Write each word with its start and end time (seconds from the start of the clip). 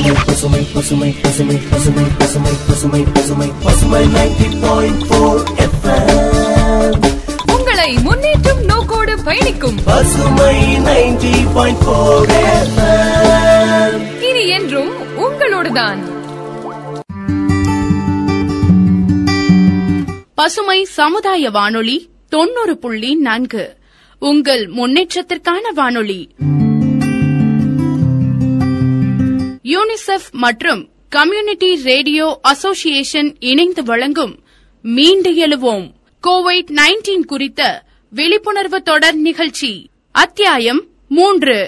பசுமை 0.00 0.66
பசுமை 0.74 1.14
பசுமை 1.22 1.56
பசுமை 1.56 1.56
பசுமை 1.70 2.04
பசுமை 2.18 2.52
பசுமை 2.66 3.02
பசுமை 3.12 3.52
பசுமை 3.62 4.06
நைன்டி 4.06 4.60
பாயிண்ட் 4.60 5.08
போர் 5.08 5.42
உங்களை 7.52 7.92
முன்னேற்றம் 7.92 8.64
நோக்கோடு 8.64 9.22
பயணிக்கும். 9.22 9.78
பசுமை 9.84 10.76
நைன்டி 10.76 11.46
பாயிண்ட் 11.54 11.84
போர் 11.84 12.28
இனி 14.20 14.48
என்றும் 14.48 14.90
உங்களோடுதான். 15.18 15.98
பசுமை 20.34 20.84
சமுதாய 20.84 21.50
வானொலி 21.50 22.10
தொண்ணூறு 22.28 22.78
புள்ளி 22.78 23.14
நான்கு. 23.14 23.76
உங்கள் 24.18 24.70
முன்னேற்றத்திற்கான 24.76 25.72
வானொலி. 25.74 26.34
யூனிசெஃப் 29.72 30.28
மற்றும் 30.30 30.88
கம்யூனிட்டி 31.08 31.74
ரேடியோ 31.82 32.38
அசோசியேஷன் 32.42 33.36
இணைந்து 33.40 33.82
வழங்கும் 33.82 34.34
மீண்டு 34.84 35.30
எழுவோம். 35.30 35.86
கோவிட் 36.24 36.70
நைன்டீன் 36.70 37.26
குறித்த 37.26 37.62
விழிப்புணர்வு 38.12 38.82
தொடர் 38.82 39.16
நிகழ்ச்சி 39.16 39.90
அத்தியாயம் 40.14 40.82
மூன்று. 41.08 41.58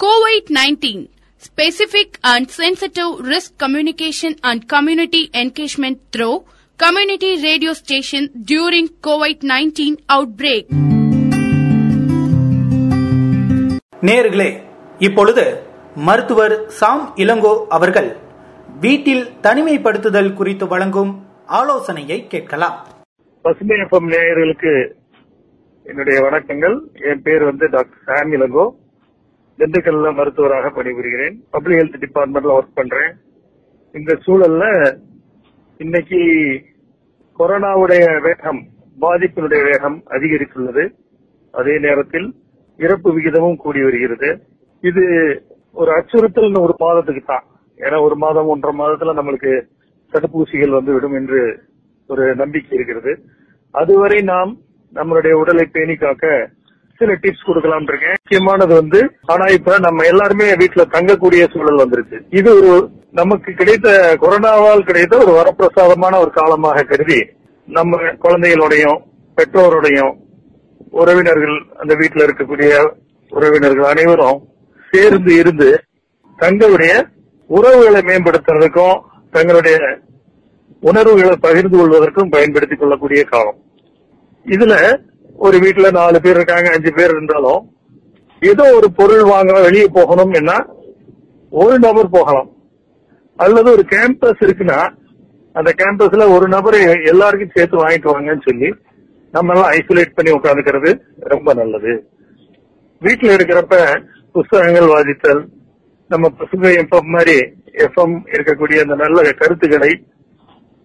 COVID 0.00 0.50
nineteen 0.58 1.04
specific 1.42 2.18
and 2.20 2.50
sensitive 2.58 3.12
risk 3.24 3.56
communication 3.58 4.36
and 4.40 4.66
community 4.66 5.30
engagement 5.32 6.00
through 6.16 6.30
community 6.76 7.40
radio 7.40 7.74
station 7.74 8.30
during 8.46 8.90
COVID 9.06 9.44
nineteen 9.44 9.98
outbreak 10.36 10.97
நேர்களே 14.00 14.50
இப்பொழுது 14.98 15.62
மருத்துவர் 15.94 16.66
சாம் 16.66 17.12
இளங்கோ 17.16 17.66
அவர்கள் 17.68 18.16
வீட்டில் 18.80 19.24
தனிமைப்படுத்துதல் 19.42 20.34
குறித்து 20.34 20.68
வழங்கும் 20.68 21.26
ஆலோசனையை 21.46 22.26
கேட்கலாம். 22.26 22.86
பசுமை 23.42 23.76
எஃப்எம் 23.76 24.14
நேயர்களுக்கு 24.14 24.92
என்னுடைய 25.82 26.20
வணக்கங்கள். 26.20 26.78
என் 27.10 27.22
பேர் 27.22 27.44
வந்து 27.44 27.68
டாக்டர் 27.68 28.16
சாம் 28.16 28.32
இளங்கோ. 28.32 28.70
திண்டுக்கல்ல 29.58 30.14
மருத்துவராக 30.14 30.82
பணிபுரிகிறேன். 30.82 31.34
பப்ளிக் 31.50 31.78
ஹெல்த் 31.78 32.04
டிபார்ட்மெண்ட்ல 32.04 32.58
ஒர்க் 32.58 32.74
பண்றேன். 32.74 33.16
இந்த 33.92 34.18
சூழல்ல 34.26 34.96
இன்னைக்கு 35.78 36.16
கொரோனாவுடைய 37.38 38.20
வேகம் 38.20 38.66
பாதிப்பினுடைய 39.00 39.64
வேகம் 39.64 40.02
அதிகரித்துள்ளது. 40.08 40.94
அதே 41.50 41.78
நேரத்தில் 41.78 42.34
இறப்பு 42.78 43.08
விகிதமும் 43.16 43.62
கூடி 43.64 43.80
வருகிறது. 43.82 44.28
இது 44.82 45.04
ஒரு 45.72 45.90
அச்சுறுத்தல் 45.96 46.62
ஒரு 46.66 46.74
மாதத்துக்கு 46.78 47.22
தான். 47.26 47.44
ஏன்னா 47.78 47.98
ஒரு 48.02 48.16
மாதம் 48.16 48.52
ஒன்றரை 48.52 48.74
மாதத்துல 48.78 49.14
நம்மளுக்கு 49.18 49.52
தடுப்பூசிகள் 50.12 50.76
வந்து 50.78 50.92
விடும் 50.92 51.16
என்று 51.20 51.40
ஒரு 52.06 52.24
நம்பிக்கை 52.34 52.74
இருக்கிறது. 52.78 53.12
அதுவரை 53.74 54.20
நாம் 54.32 54.52
நம்மளுடைய 54.94 55.32
உடலை 55.32 55.64
பேணி 55.72 55.96
காக்க 55.96 56.26
சில 57.00 57.12
டிப்ஸ் 57.22 57.46
கொடுக்கலாம் 57.46 57.86
இருக்கேன். 57.88 58.16
முக்கியமானது 58.20 58.72
வந்து 58.74 59.00
ஆனா 59.26 59.44
இப்ப 59.56 59.78
நம்ம 59.78 60.04
எல்லாருமே 60.04 60.46
வீட்டுல 60.52 60.84
தங்கக்கூடிய 60.94 61.42
சூழல் 61.52 61.82
வந்துருச்சு. 61.82 62.18
இது 62.30 62.50
ஒரு 62.58 62.72
நமக்கு 63.10 63.50
கிடைத்த 63.52 63.88
கொரோனாவால் 64.22 64.88
கிடைத்த 64.88 65.14
ஒரு 65.24 65.32
வரப்பிரசாதமான 65.38 66.14
ஒரு 66.18 66.30
காலமாக 66.30 66.82
கருதி 66.82 67.20
நம்ம 67.68 68.00
குழந்தைகளுடையும் 68.24 68.98
பெற்றோருடையும் 69.36 70.14
உறவினர்கள் 70.90 71.66
அந்த 71.76 71.94
வீட்டில் 71.94 72.22
இருக்கக்கூடிய 72.22 72.90
உறவினர்கள் 73.30 73.84
அனைவரும் 73.84 74.48
சேர்ந்து 74.92 75.34
இருந்து 75.34 75.84
தங்களுடைய 76.36 77.06
உறவுகளை 77.46 78.00
மேம்படுத்துறதுக்கும் 78.02 79.00
தங்களுடைய 79.30 79.98
உணர்வுகளை 80.80 81.36
பகிர்ந்து 81.36 81.78
கொள்வதற்கும் 81.78 82.30
பயன்படுத்திக் 82.30 82.78
கொள்ளக்கூடிய 82.78 83.24
காலம். 83.24 83.58
இதுல 84.46 84.98
ஒரு 85.36 85.58
வீட்டுல 85.58 85.92
நாலு 85.92 86.20
பேர் 86.20 86.34
இருக்காங்க 86.34 86.70
அஞ்சு 86.72 86.92
பேர் 86.92 87.10
இருந்தாலும் 87.10 87.74
ஏதோ 88.40 88.74
ஒரு 88.76 88.92
பொருள் 88.92 89.22
வாங்க 89.22 89.60
வெளியே 89.60 89.86
போகணும் 89.92 90.32
என்ன? 90.32 90.66
ஒரு 91.50 91.78
நபர் 91.78 92.08
போகலாம். 92.08 92.50
அல்லது 93.36 93.70
ஒரு 93.72 93.84
கேம்பஸ் 93.90 94.44
இருக்குன்னா 94.44 94.88
அந்த 95.52 95.74
கேம்பஸ்ல 95.78 96.34
ஒரு 96.34 96.48
நபரை 96.48 96.82
எல்லாருக்கும் 97.04 97.50
சேர்த்து 97.54 97.86
வாங்கிட்டு 97.86 98.12
வாங்கன்னு 98.14 98.48
சொல்லி 98.50 98.74
நம்ம 99.34 99.52
எல்லாம் 99.54 99.72
ஐசோலேட் 99.78 100.16
பண்ணி 100.16 100.30
உட்காந்துக்கிறது 100.36 100.90
ரொம்ப 101.32 101.54
நல்லது. 101.54 101.92
வீட்டில் 103.02 103.34
இருக்கிறப்ப 103.36 103.74
புஸ்தகங்கள் 104.34 104.92
வாசித்தல் 104.92 105.42
நம்ம 106.10 106.28
பசுமை 106.38 106.70
எஃப்எம் 106.82 107.10
மாதிரி 107.14 107.36
எஃப்எம் 107.84 108.16
இருக்கக்கூடிய 108.34 108.78
அந்த 108.84 108.94
நல்ல 108.94 109.32
கருத்துக்களை 109.32 109.90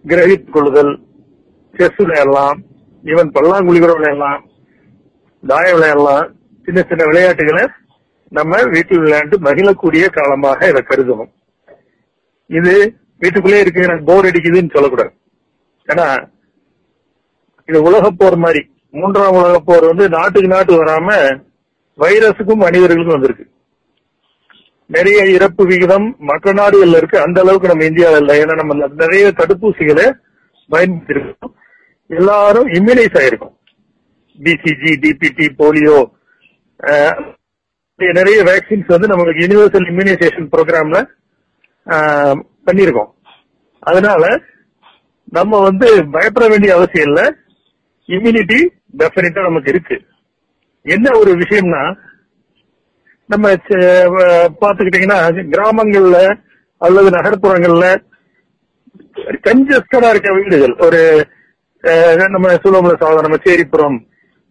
கிரகித்துக் 0.04 0.54
கொள்ளுதல் 0.56 0.92
செஸ் 1.74 2.00
விளையாடலாம் 2.02 2.58
ஈவன் 3.04 3.32
பல்லாங்குழி 3.36 3.80
கூட 3.80 3.92
விளையாடலாம் 3.94 4.42
தாய 5.42 5.72
விளையாடலாம் 5.76 6.26
சின்ன 6.68 6.82
சின்ன 6.90 7.02
விளையாட்டுகளை 7.04 7.64
நம்ம 8.32 8.60
வீட்டில் 8.74 9.02
விளையாண்டு 9.04 9.36
மகிழக்கூடிய 9.46 10.04
காலமாக 10.18 10.68
இதை 10.68 10.82
கருதணும் 10.82 11.32
இது 12.50 12.74
வீட்டுக்குள்ளே 13.22 13.58
இருக்கு 13.60 13.86
எனக்கு 13.88 14.08
போர் 14.10 14.28
அடிக்குதுன்னு 14.28 14.74
சொல்லக்கூடாது. 14.74 15.12
ஏன்னா 15.88 16.06
இது 17.68 17.78
உலக 17.88 18.04
போர் 18.20 18.36
மாதிரி. 18.44 18.62
மூன்றாம் 18.98 19.36
உலக 19.40 19.56
போர் 19.68 19.84
வந்து 19.90 20.04
நாட்டுக்கு 20.14 20.48
நாட்டு 20.54 20.72
வராம 20.80 21.08
வைரஸுக்கும் 22.02 22.62
மனிதர்களுக்கும் 22.64 23.16
வந்திருக்கு. 23.16 23.44
நிறைய 24.94 25.20
இறப்பு 25.36 25.62
விகிதம் 25.70 26.06
மற்ற 26.30 26.52
நாடுகள்ல 26.60 26.98
இருக்கு. 27.00 27.18
அந்த 27.26 27.38
அளவுக்கு 27.44 27.70
நம்ம 27.70 27.86
இந்தியாவில் 27.90 28.20
இல்லை. 28.22 28.34
ஏன்னா 28.42 28.54
நம்ம 28.60 28.74
நிறைய 29.02 29.26
தடுப்பூசிகளை 29.40 30.06
பயன்படுத்திருக்கோம் 30.72 31.54
எல்லாரும் 32.10 32.68
இம்யூனைஸ் 32.78 33.16
ஆயிருக்கும். 33.20 33.54
பிசிஜி 34.38 34.92
டிபிடி 35.02 35.46
போலியோ 35.60 35.98
நிறைய 38.18 38.38
வேக்சின்ஸ் 38.48 38.92
வந்து 38.94 39.10
நம்மளுக்கு 39.10 39.42
யூனிவர்சல் 39.44 39.88
இம்யூனைசேஷன் 39.90 40.48
ப்ரோக்ராம்ல 40.54 40.98
பண்ணியிருக்கோம். 42.66 43.10
அதனால 43.90 44.24
நம்ம 45.38 45.60
வந்து 45.68 45.88
பயப்பட 46.14 46.46
வேண்டிய 46.52 46.70
அவசியம் 46.76 47.08
இல்லை. 47.10 47.26
இம்யூனிட்டி 48.06 48.58
டெபினட்டா 49.00 49.42
நமக்கு 49.42 49.70
இருக்கு. 49.74 49.96
என்ன 50.82 51.16
ஒரு 51.18 51.30
விஷயம்னா 51.42 51.82
நம்ம 53.32 53.52
பாத்துக்கிட்டீங்கன்னா 54.62 55.18
கிராமங்கள்ல 55.52 56.18
அல்லது 56.86 57.10
நகர்ப்புறங்கள்ல 57.16 57.86
கஞ்சஸ்டடா 59.46 60.08
இருக்க 60.10 60.30
வீடுகள். 60.38 60.74
ஒரு 60.86 61.00
நம்ம 62.34 62.52
சொல்லுவோம்ல 62.64 62.94
சாதாரண 63.02 63.38
சேரிப்புறம். 63.46 63.96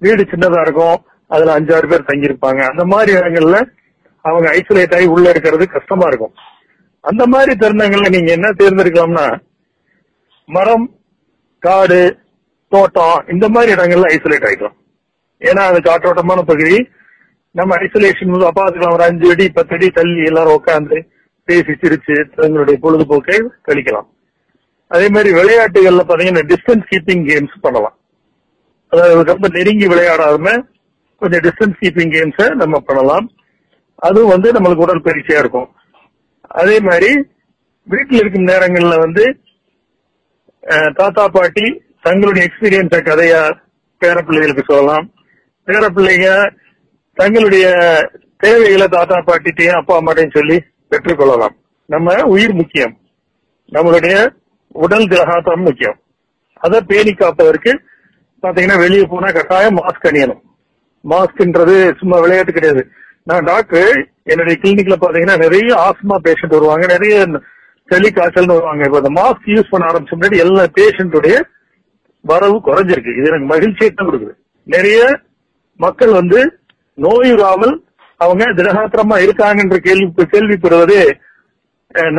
வீடு 0.01 0.23
சின்னதா 0.31 0.61
இருக்கும். 0.65 0.97
அதுல 1.27 1.53
அஞ்சாறு 1.59 1.87
பேர் 1.91 2.09
தங்கியிருப்பாங்க. 2.09 2.61
அந்த 2.71 2.83
மாதிரி 2.85 3.11
இடங்கள்ல 3.19 3.59
அவங்க 4.21 4.47
ஐசோலேட் 4.57 4.95
ஆகி 4.95 5.07
உள்ள 5.13 5.29
இருக்கிறது 5.29 5.65
கஷ்டமா 5.69 6.07
இருக்கும். 6.07 6.33
அந்த 7.03 7.23
மாதிரி 7.33 7.53
தருணங்கள்ல 7.61 8.09
நீங்க 8.15 8.31
என்ன 8.31 8.49
தேர்ந்தெடுக்கலாம்னா 8.59 9.27
மரம் 10.49 10.85
காடு 11.59 12.01
தோட்டம் 12.73 13.29
இந்த 13.34 13.45
மாதிரி 13.56 13.73
இடங்கள்ல 13.75 14.11
ஐசோலேட் 14.16 14.47
ஆயிடும் 14.50 14.75
ஏன்னா 15.41 15.63
அது 15.69 15.79
காற்றோட்டமான 15.88 16.41
பகுதி. 16.51 16.78
நம்ம 17.56 17.75
ஐசோலேஷன் 17.85 18.35
பாத்துக்கலாம் 18.59 18.95
ஒரு 18.97 19.03
அஞ்சு 19.07 19.28
அடி 19.34 19.45
பத்து 19.57 19.75
அடி 19.78 19.88
தள்ளி 19.97 20.23
எல்லாரும் 20.29 20.57
உட்காந்து 20.59 20.97
பேசி 21.47 21.73
சிரிச்சு 21.81 22.16
தங்களுடைய 22.38 22.78
பொழுதுபோக்கை 22.83 23.38
கழிக்கலாம். 23.67 24.07
அதே 24.91 25.07
மாதிரி 25.16 25.29
விளையாட்டுகள்ல 25.39 26.03
பாத்தீங்கன்னா 26.09 26.44
டிஸ்டன்ஸ் 26.51 26.88
கீப்பிங் 26.91 27.23
கேம்ஸ் 27.29 27.56
பண்ணலாம். 27.66 27.95
அதாவது 28.91 29.31
ரொம்ப 29.31 29.47
நெருங்கி 29.57 29.88
விளையாடாம 29.91 30.56
கொஞ்சம் 31.22 31.44
டிஸ்டன்ஸ் 31.45 31.78
கீப்பிங் 31.81 32.13
கேம்ஸை 32.16 32.47
நம்ம 32.62 32.79
பண்ணலாம். 32.89 33.28
அதுவும் 34.07 34.33
வந்து 34.33 34.50
நம்மளுக்கு 34.56 34.86
உடல் 34.86 35.06
பயிற்சியா 35.06 35.38
இருக்கும். 35.44 35.69
அதே 36.62 36.77
மாதிரி 36.88 37.12
வீட்டில் 37.88 38.21
இருக்கும் 38.21 38.50
நேரங்கள்ல 38.51 38.97
வந்து 39.06 39.24
தாத்தா 41.00 41.24
பாட்டி 41.38 41.68
தங்களுடைய 42.05 42.44
எக்ஸ்பீரியன்ஸ 42.47 42.95
கதையா 43.09 43.41
பேர 44.01 44.17
பிள்ளைகளுக்கு 44.27 44.63
சொல்லலாம். 44.69 45.05
பேர 45.67 45.83
பிள்ளைங்க 45.97 46.29
தங்களுடைய 47.19 47.65
தேவைகளை 48.44 48.88
தாத்தா 48.95 49.17
பாட்டிட்டையும் 49.27 49.79
அப்பா 49.79 49.94
அம்மாட்டையும் 50.00 50.35
சொல்லி 50.38 50.57
பெற்றுக்கொள்ளலாம் 50.91 51.55
நம்ம 51.89 52.15
உயிர் 52.33 52.55
முக்கியம். 52.59 52.94
நம்மளுடைய 53.75 54.15
உடல் 54.83 55.09
திரகாத்தம் 55.11 55.65
முக்கியம். 55.67 55.97
அதை 56.65 56.77
பேணி 56.91 57.13
காப்பதற்கு 57.13 57.71
பாத்தீங்கன்னா 58.44 58.77
வெளியே 58.83 59.06
போனா 59.11 59.29
கட்டாயம் 59.31 59.77
மாஸ்க் 59.79 60.09
அணியணும். 60.09 60.41
மாஸ்க்ன்றது 61.11 61.75
சும்மா 61.99 62.17
விளையாட்டு 62.23 62.53
கிடையாது. 62.57 62.83
நான் 63.29 63.47
டாக்டர் 63.51 63.95
என்னுடைய 64.31 64.56
கிளினிக்ல 64.61 64.95
பாத்தீங்கன்னா 65.03 65.38
நிறைய 65.45 65.69
ஆஸ்மா 65.88 66.15
பேஷண்ட் 66.27 66.56
வருவாங்க. 66.57 66.85
நிறைய 66.95 67.15
சளி 67.91 68.09
காய்ச்சல்னு 68.09 68.57
வருவாங்க. 68.57 68.83
இப்ப 68.88 69.01
அந்த 69.03 69.13
மாஸ்க் 69.21 69.51
யூஸ் 69.56 69.71
பண்ண 69.73 69.89
ஆரம்பிச்ச 69.91 70.17
முன்னாடி 70.19 70.38
எல்லா 70.45 70.63
பேஷண்ட்டுடைய 70.79 71.35
வரவு 72.31 72.57
குறைஞ்சிருக்கு. 72.67 73.11
இது 73.19 73.29
எனக்கு 73.31 73.47
மகிழ்ச்சியை 73.53 73.89
தான் 73.91 74.07
கொடுக்குது. 74.07 74.33
நிறைய 74.75 74.99
மக்கள் 75.85 76.13
வந்து 76.19 76.39
நோயுறாமல் 77.05 77.75
அவங்க 78.23 78.43
திடகாத்திரமா 78.57 79.15
இருக்காங்கன்ற 79.25 79.77
கேள்வி 79.87 80.25
கேள்விப்படுவதே 80.33 81.03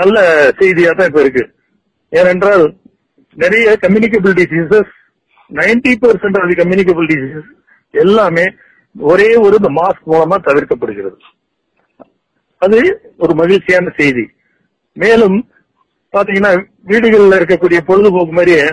நல்ல 0.01 0.17
செய்தியா 0.59 0.91
தான் 0.97 1.09
இப்ப 1.11 1.21
இருக்கு. 1.25 1.45
ஏனென்றால் 2.21 2.65
நிறைய 3.45 3.69
communicable 3.85 4.35
diseases 4.41 4.93
ninety 5.51 5.93
percent 6.03 6.39
of 6.41 6.51
the 6.51 6.57
communicable 6.63 7.09
diseases 7.13 7.51
எல்லாமே 8.05 8.45
ஒரே 8.97 9.31
ஒரு 9.45 9.55
இந்த 9.61 9.71
மாஸ்க் 9.81 10.11
மூலமா 10.13 10.37
தவிர்க்கப்படுகிறது. 10.49 11.19
அது 12.63 12.79
ஒரு 13.23 13.33
மகிழ்ச்சியான 13.41 13.93
செய்தி. 13.97 14.25
மேலும் 15.03 15.39
பாத்தீங்கன்னா 16.13 16.53
வீடுகளில் 16.91 17.39
இருக்கக்கூடிய 17.39 17.81
பொழுதுபோக்கு 17.89 18.35
மாதிரியே 18.39 18.65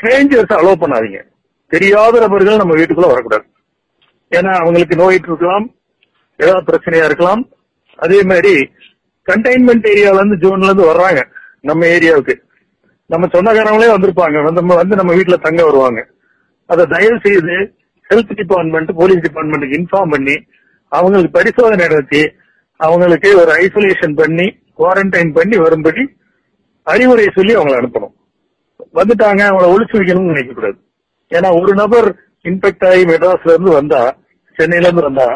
ஸ்ட்ரேஞ்சர்ஸ் 0.00 0.52
அலோவ் 0.52 0.80
பண்ணாதீங்க. 0.80 1.22
தெரியாத 1.68 2.20
நபர்கள் 2.20 2.56
நம்ம 2.56 2.74
வீட்டுக்குள்ள 2.74 3.06
வரக்கூடாது. 3.06 3.44
ஏன்னா 4.30 4.52
அவங்களுக்கு 4.52 4.96
நோயிட்டு 4.96 5.28
இருக்கலாம் 5.28 5.74
ஏதாவது 6.36 6.78
பிரச்சனையா 6.78 7.04
இருக்கலாம். 7.04 7.48
அதே 7.96 8.22
மாதிரி 8.22 8.70
கண்டெய்ன்மெண்ட் 9.32 9.86
ஏரியால 9.86 10.24
இருந்து 10.24 10.36
ஜோன்ல 10.36 10.64
இருந்து 10.64 10.94
வர்றாங்க 10.94 11.26
நம்ம 11.60 11.86
ஏரியாவுக்கு 11.86 12.40
நம்ம 13.06 13.26
சொந்தக்காரங்களே 13.26 13.90
வந்திருப்பாங்க. 13.90 14.42
வந்து 14.42 14.52
நம்ம- 14.52 14.74
வந்து 14.74 14.96
நம்ம 14.96 15.14
வீட்டுல 15.14 15.34
தங்க 15.34 15.64
வருவாங்க. 15.64 16.06
அதை 16.66 16.86
தயவு 16.86 17.18
செய்து 17.22 17.74
ஹெல்த் 18.10 18.34
டிபார்ட்மெண்ட் 18.34 18.94
போலீஸ் 18.94 19.18
டிபார்ட்மெண்ட்டுக்கு 19.18 19.84
இன்ஃபார்ம் 19.84 20.10
பண்ணி 20.10 20.44
அவங்களுக்கு 20.88 21.30
பரிசோதனை 21.30 21.86
நடத்தி 21.86 22.32
அவங்களுக்கு 22.76 23.36
ஒரு 23.36 23.52
ஐசோலேஷன் 23.52 24.14
பண்ணி 24.14 24.58
குவாரண்டைன் 24.78 25.32
பண்ணி 25.32 25.56
வரும்படி 25.56 26.16
அறிவுரை 26.82 27.26
சொல்லி 27.34 27.56
அவங்களை 27.56 27.76
அனுப்பணும். 27.76 28.25
வந்துட்டாங்க 28.96 29.42
அவங்கள 29.48 29.66
ஒழிச்சு 29.72 29.98
வைக்கணும்னு 29.98 30.32
நினைக்க 30.32 30.52
கூடாது. 30.52 30.78
ஏன்னா 31.32 31.48
ஒரு 31.60 31.72
நபர் 31.74 32.08
இன்ஃபெக்ட் 32.44 32.86
ஆகி 32.88 33.02
மெட்ராஸ்ல 33.04 33.54
இருந்து 33.54 33.72
வந்தா 33.72 34.02
சென்னையில 34.56 34.88
இருந்து 34.88 35.02
வந்தா 35.02 35.28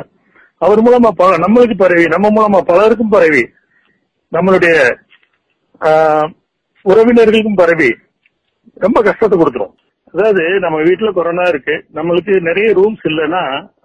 அவர் 0.60 0.80
மூலமா 0.80 1.10
பல 1.16 1.36
நம்மளுக்கு 1.36 1.76
பரவி 1.76 2.04
நம்ம 2.06 2.30
மூலமா 2.30 2.60
பலருக்கும் 2.64 3.10
பரவி 3.10 3.42
நம்மளுடைய 4.32 4.74
ஆஹ், 5.80 6.28
உறவினர்களுக்கும் 6.84 7.54
பரவி 7.54 7.90
ரொம்ப 8.76 8.98
கஷ்டத்தை 9.02 9.36
கொடுத்துரும். 9.38 9.74
அதாவது 10.14 10.42
நம்ம 10.58 10.76
வீட்டுல 10.80 11.10
கொரோனா 11.12 11.44
இருக்கு. 11.48 11.74
நம்மளுக்கு 11.94 12.32
நிறைய 12.40 12.68
ரூம்ஸ் 12.72 13.04
இல்லைன்னா 13.10 13.42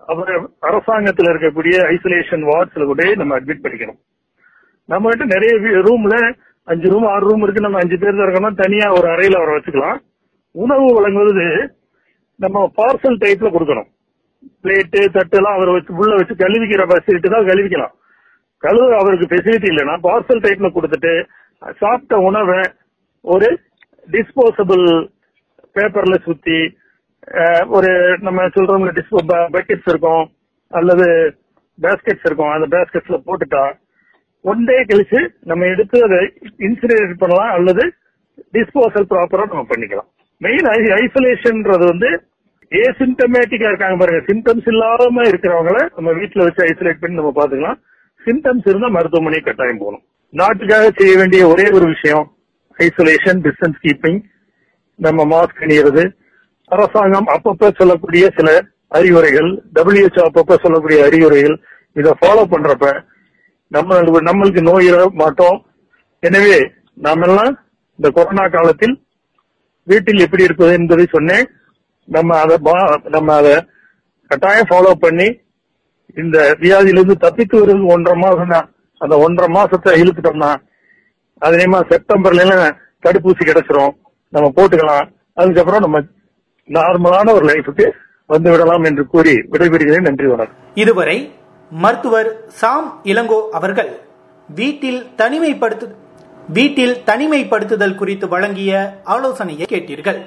அவர் 0.08 0.32
அரசாங்கத்துல 0.62 1.32
இருக்கக்கூடிய 1.34 1.76
ஐசோலேஷன் 1.94 2.44
வார்ட்ஸ்ல 2.50 2.86
கூட 2.86 3.04
நம்ம 3.16 3.38
அட்மிட் 3.38 3.64
பண்ணிக்கணும். 3.64 4.00
நம்ம 4.90 5.10
கிட்ட 5.10 5.26
நிறைய 5.34 5.54
ரூம்ல 5.88 6.16
அஞ்சு 6.72 6.88
ரூம் 6.92 7.08
ஆறு 7.14 7.24
ரூம் 7.30 7.44
இருக்கு. 7.46 7.66
நம்ம 7.66 7.80
அஞ்சு 7.84 7.98
பேர் 8.02 8.16
தான் 8.18 8.28
இருக்கணும் 8.28 8.60
தனியா 8.64 8.88
ஒரு 8.98 9.08
அறையில 9.14 9.40
அவரை 9.40 9.56
வச்சுக்கலாம். 9.58 10.00
உணவு 10.56 10.86
வழங்குவது 10.98 11.46
நம்ம 12.40 12.64
பார்சல் 12.80 13.22
டைப்ல 13.24 13.50
கொடுக்கணும். 13.56 13.90
பிளேட்டு 14.64 15.02
தட்டு 15.16 15.38
எல்லாம் 15.40 15.58
அவர் 15.58 15.74
வச்சு 15.76 16.00
உள்ள 16.02 16.14
வச்சு 16.20 16.36
கழுவிக்கிற 16.44 16.84
ஃபெசிலிட்டி 16.90 17.30
தான் 17.34 17.48
கழுவிக்கலாம். 17.50 17.94
கழுவு 18.64 18.94
அவருக்கு 19.00 19.30
ஃபெசிலிட்டி 19.32 19.68
இல்லைன்னா 19.72 19.96
பார்சல் 20.08 20.44
டைப்ல 20.46 20.70
கொடுத்துட்டு 20.78 21.14
சாப்பிட்ட 21.82 22.16
உணவை 22.30 22.60
ஒரு 23.26 23.48
டிஸ்போசபிள் 24.16 24.86
பேப்பர்ல 25.78 26.18
சுத்தி 26.28 26.60
ஒரு 27.76 27.92
நம்ம 28.26 28.42
சொல்றோம்ல 28.56 28.92
டிஸ்போ 28.98 29.22
பக்கெட்ஸ் 29.56 29.90
இருக்கும் 29.92 30.26
அல்லது 30.72 31.08
பேஸ்கெட்ஸ் 31.84 32.28
இருக்கும். 32.28 32.52
அந்த 32.56 32.68
பேஸ்கெட்ஸ்ல 32.74 33.18
போட்டுட்டா 33.28 33.64
ஒன் 34.50 34.64
டே 34.70 34.76
கழிச்சு 34.90 35.20
நம்ம 35.50 35.68
எடுத்து 35.74 35.98
அதை 36.08 36.20
இன்சினரேட் 36.68 37.22
பண்ணலாம் 37.24 37.54
அல்லது 37.58 37.84
டிஸ்போசல் 38.56 39.10
ப்ராப்பரா 39.12 39.46
நம்ம 39.52 39.66
பண்ணிக்கலாம். 39.72 40.10
மெயின் 40.46 40.68
ஐசோலேஷன்ன்றது 41.02 41.86
வந்து 41.92 42.10
ஏசிம்டமேட்டிக்கா 42.72 43.68
இருக்காங்க 43.72 43.98
பாருங்க. 44.02 44.22
சிம்டம்ஸ் 44.30 44.68
இல்லாம 44.74 45.24
இருக்கிறவங்கள 45.32 45.80
நம்ம 45.96 46.10
வீட்டுல 46.20 46.46
வச்சு 46.48 46.62
ஐசோலேட் 46.70 47.02
பண்ணி 47.02 47.20
நம்ம 47.20 47.34
பாத்துக்கலாம் 47.40 47.80
சிம்டம்ஸ் 48.26 48.68
இருந்தா 48.72 48.90
மருத்துவமனை 48.98 49.40
கட்டாயம் 49.48 49.82
போகணும். 49.82 50.04
நாட்டுக்காக 50.34 50.86
செய்ய 51.00 51.14
வேண்டிய 51.22 51.42
ஒரே 51.54 51.66
ஒரு 51.78 51.86
விஷயம் 51.94 52.26
ஐசோலேஷன் 52.86 53.42
டிஸ்டன்ஸ் 53.46 53.82
கீப்பிங் 53.86 54.22
நம்ம 55.00 55.26
மாஸ்க் 55.34 55.64
அணியிறது. 55.66 56.04
அரசாங்கம் 56.72 57.28
அப்பப்ப 57.36 57.72
சொல்லக்கூடிய 57.80 58.26
சில 58.38 58.50
அறிவுரைகள் 58.98 59.50
WHO 59.78 60.22
அப்பப்ப 60.28 60.56
சொல்லக்கூடிய 60.64 61.00
அறிவுரைகள் 61.08 61.58
இதை 62.00 62.12
ஃபாலோ 62.22 62.44
பண்றப்ப 62.54 62.88
நம்ம 63.68 64.00
நம்மளுக்கு 64.02 64.62
நோய் 64.62 65.10
மாட்டோம். 65.14 65.66
எனவே 66.20 66.72
நாமெல்லாம் 66.94 67.60
இந்த 67.92 68.10
கொரோனா 68.10 68.48
காலத்தில் 68.48 69.04
வீட்டில் 69.84 70.20
எப்படி 70.20 70.44
இருப்பது 70.44 70.74
என்பதை 70.74 71.06
சொன்னேன். 71.12 71.50
நம்ம 72.06 72.38
அதை 72.38 72.58
பா- 72.64 73.08
நம்ம 73.10 73.36
அதை 73.36 73.66
கட்டாயம் 74.28 74.68
ஃபாலோ 74.70 74.92
பண்ணி 74.92 75.40
இந்த 76.16 76.58
வியாதியிலிருந்து 76.60 77.12
தப்பித்து 77.12 77.60
வருவது 77.60 77.86
ஒன்றரை 77.86 78.22
மாசம் 78.22 78.48
தான். 78.48 78.74
அந்த 78.98 79.18
ஒன்றரை 79.18 79.56
மாசத்தை 79.56 80.02
இழுத்துட்டோம்னா 80.02 80.56
அதேமா 81.42 81.82
செப்டம்பர்ல 81.90 82.72
தடுப்பூசி 83.04 83.40
கிடைச்சிரும். 83.40 83.92
நம்ம 84.30 84.52
போட்டுக்கலாம். 84.56 85.12
அதுக்கப்புறம் 85.34 85.80
நம்ம 85.80 86.00
நார்மலான 86.68 87.32
ஒரு 87.32 87.46
லைஃபுக்கு 87.46 87.90
வந்து 88.28 88.52
விடலாம் 88.52 88.84
என்று 88.84 89.08
கூறி 89.08 89.32
விடைபெறுகிறேன். 89.32 90.02
நன்றி 90.02 90.28
வணக்கம். 90.28 90.56
இதுவரை 90.74 91.34
மருத்துவர் 91.70 92.44
சாம் 92.48 93.02
இளங்கோ 93.04 93.50
அவர்கள் 93.52 94.02
வீட்டில் 94.56 95.08
தனிமைப்படுத்து 95.18 95.88
வீட்டில் 96.50 96.98
தனிமைப்படுத்துதல் 97.06 97.96
குறித்து 97.96 98.28
வழங்கிய 98.28 99.02
ஆலோசனையை 99.04 99.66
கேட்டீர்கள். 99.70 100.20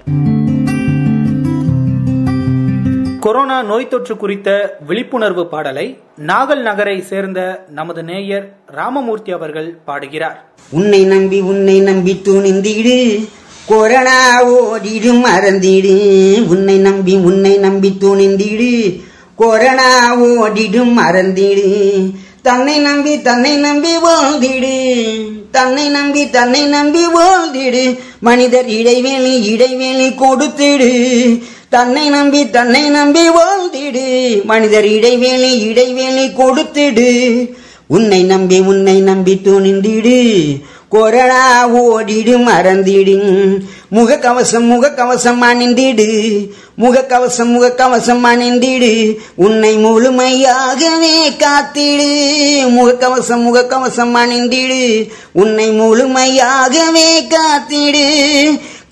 கொரோனா 3.20 3.62
நோய் 3.62 3.88
தொற்று 3.88 4.16
குறித்த 4.16 4.78
விழிப்புணர்வு 4.86 5.46
பாடலை 5.46 5.98
நாகல் 6.26 6.62
நகரை 6.62 7.02
சேர்ந்த 7.02 7.64
நமது 7.68 8.02
நேயர் 8.02 8.52
ராமமூர்த்தி 8.66 9.32
அவர்கள் 9.32 9.78
பாடுகிறார். 9.84 10.44
உன்னை 10.70 11.04
நம்பி 11.04 11.40
உன்னை 11.40 11.80
நம்பி 11.80 12.20
துணிந்திடு. 12.24 13.28
கொரோனா 13.66 14.46
ஓடிடு 14.46 15.24
மறந்திடு. 15.26 16.48
உன்னை 16.48 16.78
நம்பி 16.78 17.16
உன்னை 17.16 17.56
நம்பி 17.56 17.96
துணிந்திடு. 18.00 19.06
கொரோனா 19.38 20.16
ஓடிடும் 20.16 20.98
மறந்திடு. 20.98 22.02
தன்னை 22.42 22.78
நம்பி 22.78 23.22
தன்னை 23.22 23.56
நம்பி 23.56 23.88
வாழ்ந்திடு. 23.96 25.14
தன்னை 25.50 25.88
நம்பி 25.88 26.30
தன்னை 26.30 26.62
நம்பி 26.66 27.00
வாழ்ந்திடு. 27.06 27.98
மனிதர் 28.20 28.68
இடைவேளி 28.68 29.42
இடைவேளி 29.42 30.08
கொடுத்திடு. 30.08 30.92
தன்னை 31.68 32.08
நம்பி 32.08 32.50
தன்னை 32.50 32.88
நம்பி 32.88 33.20
வாழ்ந்திடு. 33.28 34.42
மனிதர் 34.44 34.86
இடைவேளி 34.86 35.58
இடைவேளி 35.58 36.26
கொடுத்திடு. 36.26 37.10
உன்னை 37.86 38.22
நம்பி 38.22 38.60
உன்னை 38.60 39.00
நம்பி 39.00 39.40
துணிந்திடு. 39.44 40.44
கொரடா 40.92 41.66
ஓடிடு 41.66 42.36
மறந்திடு. 42.36 43.20
முகக்கவசம் 43.94 44.70
முகக்கவசம் 44.70 45.42
அணிந்திடு 45.42 46.48
முகக்கவசம் 46.78 47.52
முகக்கவசம் 47.56 48.20
அணிந்திடு 48.24 49.16
உன்னை 49.34 49.76
முழுமையாகவே 49.76 51.36
காத்திடு. 51.38 52.28
முகக்கவசம் 52.68 53.44
முகக்கவசம் 53.46 54.14
அணிந்திடு 54.14 55.08
உன்னை 55.32 55.70
முழுமையாகவே 55.70 57.26
காத்திடு. 57.28 58.06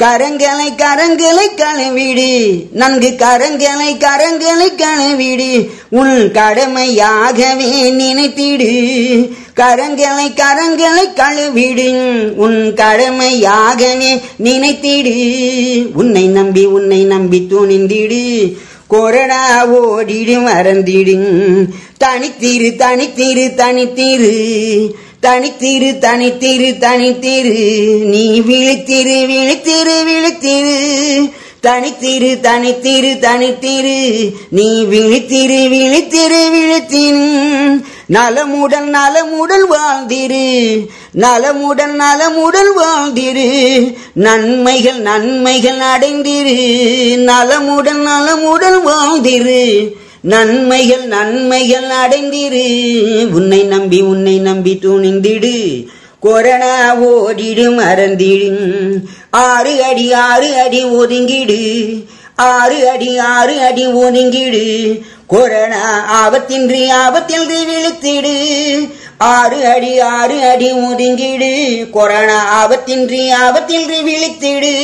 கரங்களை 0.02 0.74
கரங்களை 0.76 1.54
கழுவிடு. 1.56 2.62
நன்கு 2.72 3.14
கரங்களை 3.18 3.96
கரங்களை 3.98 4.74
கழுவிடு. 4.76 5.70
உன் 5.88 6.32
கடமையாகவே 6.32 7.90
நினைத்திடு. 7.92 8.74
கரங்களை 9.56 10.34
கரங்களை 10.34 11.12
கழுவிடு 11.14 11.90
உன் 12.36 12.74
கடமையாகவே 12.74 14.20
நினைத்திடு. 14.44 15.86
உன்னை 15.94 16.26
நம்பி 16.26 16.64
உன்னை 16.64 17.04
நம்பி 17.04 17.46
துணிந்திடு. 17.50 18.56
கொரடா 18.90 19.64
ஓடிடு 19.64 20.38
மறந்திடு 20.38 21.18
தனித்திரு 22.04 22.76
தனித்திரு 22.76 23.54
தனித்திரு. 23.56 24.88
தனித்திரு 25.22 25.98
தனித்திரு 25.98 26.78
தனித்திரு. 26.78 27.98
நீ 27.98 28.40
விழித்திரு 28.40 29.26
விழித்திரு 29.26 30.02
விழித்திரு. 30.06 31.30
தனித்திரு 31.62 32.40
தனித்திரு 32.40 33.18
தனித்திரு. 33.18 34.30
நீ 34.48 34.82
விழித்திரு 34.82 35.68
விழித்திரு 35.68 36.48
விழித்திரு. 36.50 37.80
நலமுடன் 38.06 38.90
நலமுடன் 38.90 39.66
வாழ்ந்திரு. 39.70 40.86
நலமுடன் 41.12 42.00
நலமுடன் 42.00 42.70
வாழ்ந்திரு. 42.76 43.94
நன்மைகள் 44.12 45.00
நன்மைகள் 45.00 45.78
அடைந்திரு. 45.78 46.76
நலமுடன் 47.16 48.06
நலமுடன் 48.06 48.86
வாழ்ந்திரு. 48.86 49.92
நன்மைகள் 50.20 51.06
நன்மைகள் 51.06 51.86
அடைந்திரு. 52.06 53.26
உன்னை 53.26 53.62
நம்பி 53.62 54.00
உன்னை 54.00 54.38
நம்பி 54.38 54.78
துணிந்திடு. 54.82 55.86
கொரோனா 56.20 56.96
ஓடிடு 56.96 57.74
மறந்திடு. 57.74 58.56
ஆறு 59.30 59.82
அடி 59.82 60.12
ஆறு 60.12 60.54
அடி 60.54 60.84
ஒதுங்கிடு. 60.84 62.02
ஆறு 62.36 62.88
அடி 62.88 63.18
ஆறு 63.18 63.60
அடி 63.60 63.86
ஒதுங்கிடு. 63.86 65.00
கொரோனா 65.26 66.04
ஆபத்தின்றி 66.26 66.88
ஆபத்தில் 66.90 67.48
விழுத்திடு. 67.48 68.36
ஆறு 69.18 69.66
அடி 69.66 70.00
ஆறு 70.00 70.48
அடி 70.48 70.72
ஒதுங்கிடு. 70.72 71.90
கொரோனா 71.90 72.68
ஆபத்தின்றி 72.68 73.32
ஆபத்தில் 73.32 73.88
விழுத்திடு. 73.88 74.74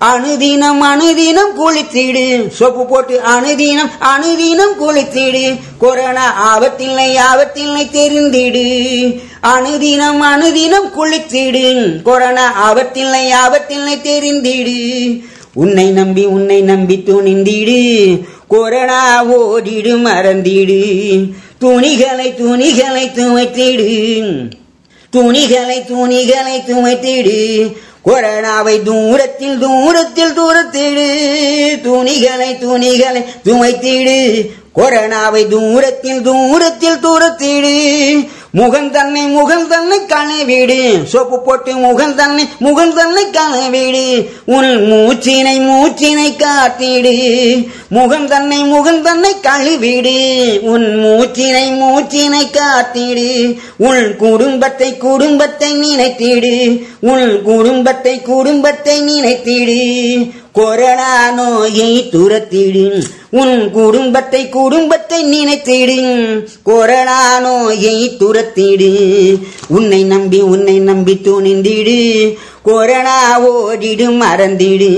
அணுதினம் 0.00 0.82
அணுதினம் 0.82 1.52
குளித்திடு. 1.56 2.52
சொப்பு 2.58 2.86
போட்டு 2.86 3.20
அணுதினம் 3.38 3.90
அணுதினம் 4.00 4.74
குளித்திடு. 4.80 5.56
கொரோனா 5.78 6.58
ஆபத்தில்லை 6.58 7.18
ஆபத்தில்லை 7.34 7.88
தெரிந்திடு. 7.92 9.20
அணுதினம் 9.42 10.22
அணுதினம் 10.22 10.90
குளித்திடு. 10.96 12.02
கொரோனா 12.02 12.72
ஆபத்தில்லை 12.72 13.34
ஆபத்தில்லை 13.46 14.00
தெரிந்திடு. 14.02 15.30
உன்னை 15.54 15.90
நம்பி 15.90 16.24
உன்னை 16.24 16.60
நம்பி 16.60 17.02
துணிந்திடு. 17.06 18.20
கொரோனா 18.48 19.24
ஓடிடு 19.24 19.96
மறந்திடு. 19.96 21.28
துணிகளை 21.58 22.34
துணிகளை 22.34 23.06
துவைத்திடு. 23.06 24.50
துணிகளை 25.10 25.84
துணிகளை 25.84 26.62
துவைத்திடு. 26.66 27.72
கொரோனாவை 28.04 28.82
தூரத்தில் 28.82 29.58
தூரத்தில் 29.58 30.40
தூரத்திடு. 30.40 31.30
துணிகளை 31.80 32.58
துணிகளை 32.58 33.24
துவைத்திடு. 33.44 34.50
கொரோனாவை 34.76 35.48
தூரத்தில் 35.48 36.22
தூரத்தில் 36.22 36.96
தூரத்திடு. 36.96 38.28
முகம் 38.54 38.90
தன்னை 38.90 39.22
முகம் 39.26 39.68
தன்னை 39.68 39.98
கனவிடு 40.06 40.80
சோப்பு 41.06 41.36
போட்டு 41.40 41.74
முகம் 41.74 42.14
தன்னை 42.14 42.44
முகம் 42.58 42.92
தன்னை 42.94 43.22
கனவிடு 43.30 44.04
உன் 44.46 44.72
மூச்சினை 44.90 45.54
மூச்சினை 45.68 46.36
காத்திடு 46.36 47.14
முகம் 47.88 48.26
தன்னை 48.26 48.58
முகம் 48.64 49.02
தன்னை 49.02 49.32
கழுவிடு 49.40 50.18
உன் 50.62 50.86
மூச்சினை 51.04 51.66
மூச்சினை 51.80 52.44
காத்திடு 52.50 53.30
உன் 53.78 54.16
குடும்பத்தை 54.16 54.90
குடும்பத்தை 54.98 55.70
நினைத்திடு. 55.76 56.54
உன் 57.00 57.42
குடும்பத்தை 57.42 58.14
குடும்பத்தை 58.22 58.96
நினைத்திடு. 59.00 59.80
கொரோனா 60.52 61.30
நோயை 61.30 62.08
துரத்திடு 62.12 63.04
உன் 63.30 63.70
குடும்பத்தை 63.70 64.48
குடும்பத்தை 64.48 65.24
நினைத்திடு 65.24 66.00
கொரோனா 66.62 67.40
நோயை 67.40 68.16
துரத்திடு. 68.18 68.90
உன்னை 69.68 70.04
நம்பி 70.04 70.40
உன்னை 70.40 70.78
நம்பி 70.78 71.14
துணிந்திடு. 71.14 72.34
கொரோனா 72.62 73.40
ஓடிடு 73.40 74.10
மறந்திடு. 74.10 74.90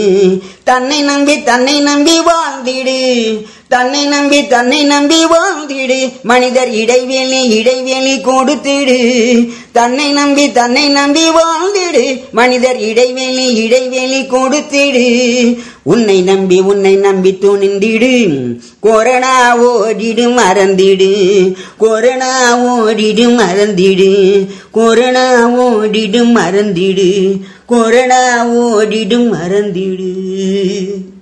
தன்னை 0.65 1.03
நம்பி 1.03 1.43
தன்னை 1.43 1.81
நம்பி 1.81 2.21
வாழ்ந்திடு. 2.21 3.45
தன்னை 3.69 4.07
நம்பி 4.07 4.47
தன்னை 4.47 4.85
நம்பி 4.85 5.25
வாழ்ந்திடு. 5.25 6.13
மனிதர் 6.23 6.71
இடைவெளி 6.71 7.49
இடைவெளி 7.49 8.17
கொடுத்திடு. 8.17 9.49
தன்னை 9.73 10.13
நம்பி 10.13 10.53
தன்னை 10.53 10.89
நம்பி 10.89 11.21
வாழ்ந்திடு. 11.29 12.21
மனிதர் 12.31 12.79
இடைவெளி 12.79 13.55
இடைவெளி 13.55 14.21
கொடுத்திடு. 14.21 15.57
உன்னை 15.83 16.23
நம்பி 16.23 16.61
உன்னை 16.61 16.95
நம்பி 16.95 17.39
துணிந்திடு. 17.41 18.39
கொரோனா 18.81 19.57
ஓடிடு 19.57 20.35
மறந்திடு. 20.35 21.53
கொரோனா 21.79 22.57
ஓடிடு 22.57 23.29
மறந்திடு. 23.29 24.47
கொரோனா 24.71 25.49
ஓடிடு 25.49 26.25
மறந்திடு. 26.25 27.39
கொரோனா 27.67 28.47
ஓடிடு 28.47 29.33
மறந்திடு. 29.33 30.13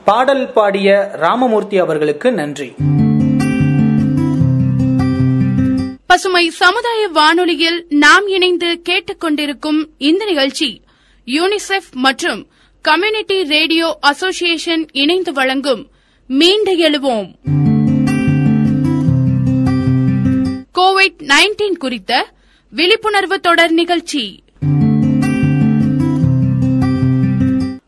பாடல் 0.05 0.53
பாடிய 0.53 1.11
ராமமூர்த்தி 1.13 1.79
அவர்களுக்கு 1.79 2.33
நன்றி. 2.33 2.75
பசுமை 6.07 6.51
சமுதாய 6.51 7.09
வானொலியில் 7.09 7.87
நாம் 7.89 8.27
இணைந்து 8.27 8.83
கேட்டுக்கொண்டிருக்கும் 8.89 9.85
இந்த 9.99 10.25
நிகழ்ச்சி 10.25 10.83
யூனிசெஃப் 11.27 11.93
மற்றும் 11.93 12.47
கம்யூனிட்டி 12.81 13.45
ரேடியோ 13.45 13.97
அசோசியேஷன் 14.01 14.89
இணைந்து 14.93 15.33
வழங்கும் 15.33 15.87
மீண்டு 16.27 16.91
எழுவோம். 16.91 17.35
கோவிட் 20.79 21.23
நைன்டீன் 21.23 21.77
குறித்த 21.79 22.27
விழிப்புணர்வு 22.71 23.41
தொடர் 23.41 23.71
நிகழ்ச்சி. 23.71 24.43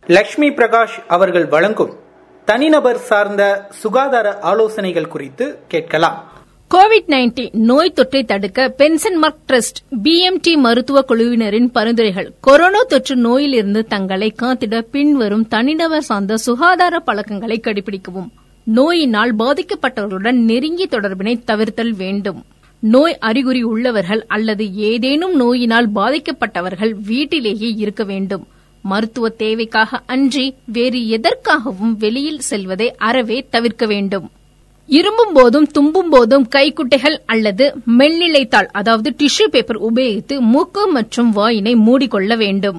லக்ஷ்மி 0.06 0.48
பிரகாஷ் 0.48 1.04
அவர்கள் 1.08 1.46
வழங்கும் 1.46 2.02
தனிநபர் 2.44 2.96
சார்ந்த 2.96 3.66
சுகாதார 3.70 4.38
ஆலோசனைகள் 4.38 5.08
குறித்து 5.08 5.58
கேட்கலாம். 5.68 6.32
கோவிட் 6.74 7.08
நைன்டீன் 7.08 7.52
நோய் 7.52 7.92
தொற்றை 7.96 8.24
தடுக்க 8.24 8.74
பென்சன் 8.78 9.14
மார்க் 9.14 9.38
ட்ரஸ்ட் 9.46 9.96
பிஎம்டி 10.02 10.56
மருத்துவ 10.56 11.04
குழுவினரின் 11.08 11.66
பரிந்துரைகள். 11.66 12.32
கொரோனா 12.40 12.82
தொற்று 12.82 13.16
நோயிலிருந்து 13.16 13.86
தங்களை 13.86 14.34
காத்திட 14.42 14.80
பின்வரும் 14.80 15.48
தனிநபர் 15.48 16.02
சார்ந்த 16.02 16.36
சுகாதார 16.36 16.98
பழக்கங்களை 16.98 17.60
கடைபிடிக்கவும். 17.60 18.28
நோயினால் 18.64 19.36
பாதிக்கப்பட்டவர்களுடன் 19.36 20.44
நெருங்கிய 20.44 20.86
தொடர்பினை 20.90 21.42
தவிர்த்தல் 21.44 21.96
வேண்டும். 21.96 22.44
நோய் 22.80 23.18
அறிகுறி 23.18 23.62
உள்ளவர்கள் 23.62 24.24
அல்லது 24.28 24.74
ஏதேனும் 24.74 25.36
நோயினால் 25.36 25.92
பாதிக்கப்பட்டவர்கள் 25.92 26.92
வீட்டிலேயே 27.04 27.68
இருக்க 27.68 28.04
வேண்டும். 28.04 28.46
மருத்துவ 28.84 29.28
தேவைக்காக 29.42 30.00
அன்றி 30.06 30.46
வேறு 30.76 31.00
எதற்காகவும் 31.16 31.94
வெளியில் 31.98 32.42
செல்வதை 32.48 32.88
அறவே 33.08 33.38
தவிர்க்க 33.50 33.84
வேண்டும். 33.86 34.26
இரும்பும் 34.88 35.32
போதும் 35.32 35.68
தும்பும் 35.76 36.10
போதும் 36.10 36.46
கைக்குட்டைகள் 36.48 37.16
அல்லது 37.26 37.66
மெல்லிழைத்தாள் 37.98 38.68
அதாவது 38.72 39.10
டிஷ்யூ 39.20 39.46
பேப்பர் 39.50 39.80
உபயோகித்து 39.88 40.36
மூக்கு 40.52 40.82
மற்றும் 40.88 41.30
வாயினை 41.32 41.74
மூடிக்கொள்ள 41.86 42.36
வேண்டும். 42.36 42.78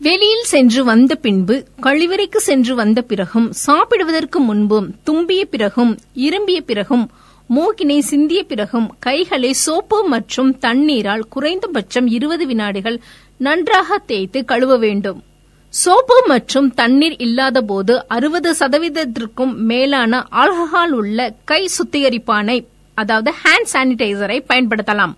வெளியில் 0.00 0.44
சென்று 0.44 0.82
வந்த 0.84 1.14
பின்பு 1.14 1.54
கழிவறைக்கு 1.82 2.40
சென்று 2.40 2.74
வந்த 2.74 3.00
பிறகும் 3.02 3.48
சாப்பிடுவதற்கு 3.64 4.38
முன்பும் 4.40 4.86
தும்பிய 5.06 5.42
பிறகும் 5.54 5.92
இரும்பிய 6.26 6.60
பிறகும் 6.60 7.04
மூக்கினை 7.50 7.98
சிந்திய 8.10 8.40
பிறகும் 8.42 8.86
கைகளை 8.98 9.50
சோப்பு 9.64 9.98
மற்றும் 10.08 10.50
தண்ணீரால் 10.58 11.24
குறைந்தபட்சம் 11.28 12.08
இருபது 12.16 12.44
வினாடிகள் 12.46 12.98
நன்றாக 13.46 13.98
தேய்த்து 13.98 14.44
கழுவ 14.44 14.76
வேண்டும். 14.76 15.20
சோப்பு 15.68 16.16
மற்றும் 16.26 16.74
தண்ணீர் 16.74 17.16
இல்லாத 17.16 17.60
போது 17.60 17.94
அறுபது 18.08 18.50
சதவீதத்திற்கும் 18.52 19.54
மேலான 19.70 20.26
ஆல்கஹால் 20.30 20.90
உள்ள 20.90 21.34
கை 21.44 21.68
சுத்திகரிப்பானை 21.76 22.66
அதாவது 22.94 23.30
ஹேண்ட் 23.42 23.70
சானிடைசரை 23.72 24.38
பயன்படுத்தலாம். 24.48 25.14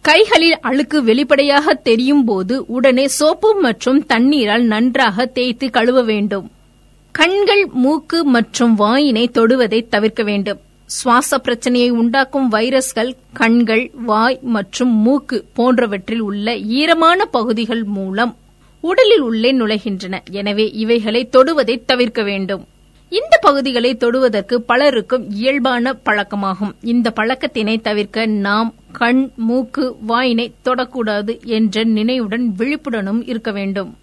கைகளில் 0.00 0.58
அழுக்கு 0.60 1.02
வெளிப்படையாக 1.02 1.74
தெரியும் 1.74 2.24
போது 2.24 2.64
உடனே 2.66 3.06
சோப்பு 3.08 3.54
மற்றும் 3.60 4.06
தண்ணீரால் 4.06 4.62
நன்றாக 4.62 5.26
தேய்த்து 5.26 5.70
கழுவ 5.70 6.02
வேண்டும். 6.02 6.50
கண்கள் 7.10 7.64
மூக்கு 7.66 8.24
மற்றும் 8.24 8.74
வாயினை 8.74 9.30
தொடுவதை 9.34 9.88
தவிர்க்க 9.88 10.22
வேண்டும். 10.22 10.60
சுவாச 10.86 11.38
பிரச்சனையை 11.38 11.90
உண்டாக்கும் 11.90 12.52
வைரஸ்கள் 12.52 13.14
கண்கள் 13.32 13.90
வாய் 13.94 14.38
மற்றும் 14.42 14.92
மூக்கு 14.92 15.44
போன்றவற்றில் 15.52 16.18
உள்ள 16.18 16.56
ஈரமான 16.56 17.24
பகுதிகள் 17.24 17.84
மூலம் 17.84 18.36
உடலில் 18.80 19.20
உள்ளே 19.20 19.52
நுழைகின்றன. 19.52 20.18
எனவே 20.30 20.70
இவைகளை 20.70 21.28
தொடுவதை 21.32 21.84
தவிர்க்க 21.86 22.22
வேண்டும். 22.22 22.66
இந்த 23.08 23.38
பகுதிகளை 23.40 23.94
தொடுவதற்கு 23.94 24.62
பலருக்கும் 24.62 25.30
இயல்பான 25.30 25.96
பழக்கமாகும். 26.04 26.74
இந்த 26.80 27.12
பழக்கத்தினை 27.16 27.80
தவிர்க்க 27.80 28.26
நாம் 28.26 28.74
கண் 28.92 29.30
மூக்கு 29.36 29.96
வாயினை 30.00 30.54
தொடக்கூடாது 30.64 31.44
என்ற 31.44 31.84
நினைவுடன் 31.84 32.54
விழிப்புடனும் 32.58 33.28
இருக்க 33.28 33.52
வேண்டும். 33.52 33.96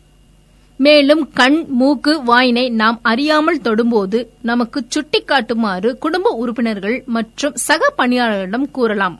மேலும் 0.85 1.23
கண் 1.33 1.65
மூக்கு 1.79 2.23
வாயினை 2.23 2.69
நாம் 2.69 2.99
அறியாமல் 3.01 3.59
தொடும்போது 3.61 4.19
நமக்கு 4.41 4.79
சுட்டிக்காட்டுமாறு 4.93 5.89
குடும்ப 6.03 6.29
உறுப்பினர்கள் 6.29 7.03
மற்றும் 7.05 7.55
சக 7.55 7.89
பணியாளர்களிடம் 7.97 8.71
கூறலாம். 8.71 9.15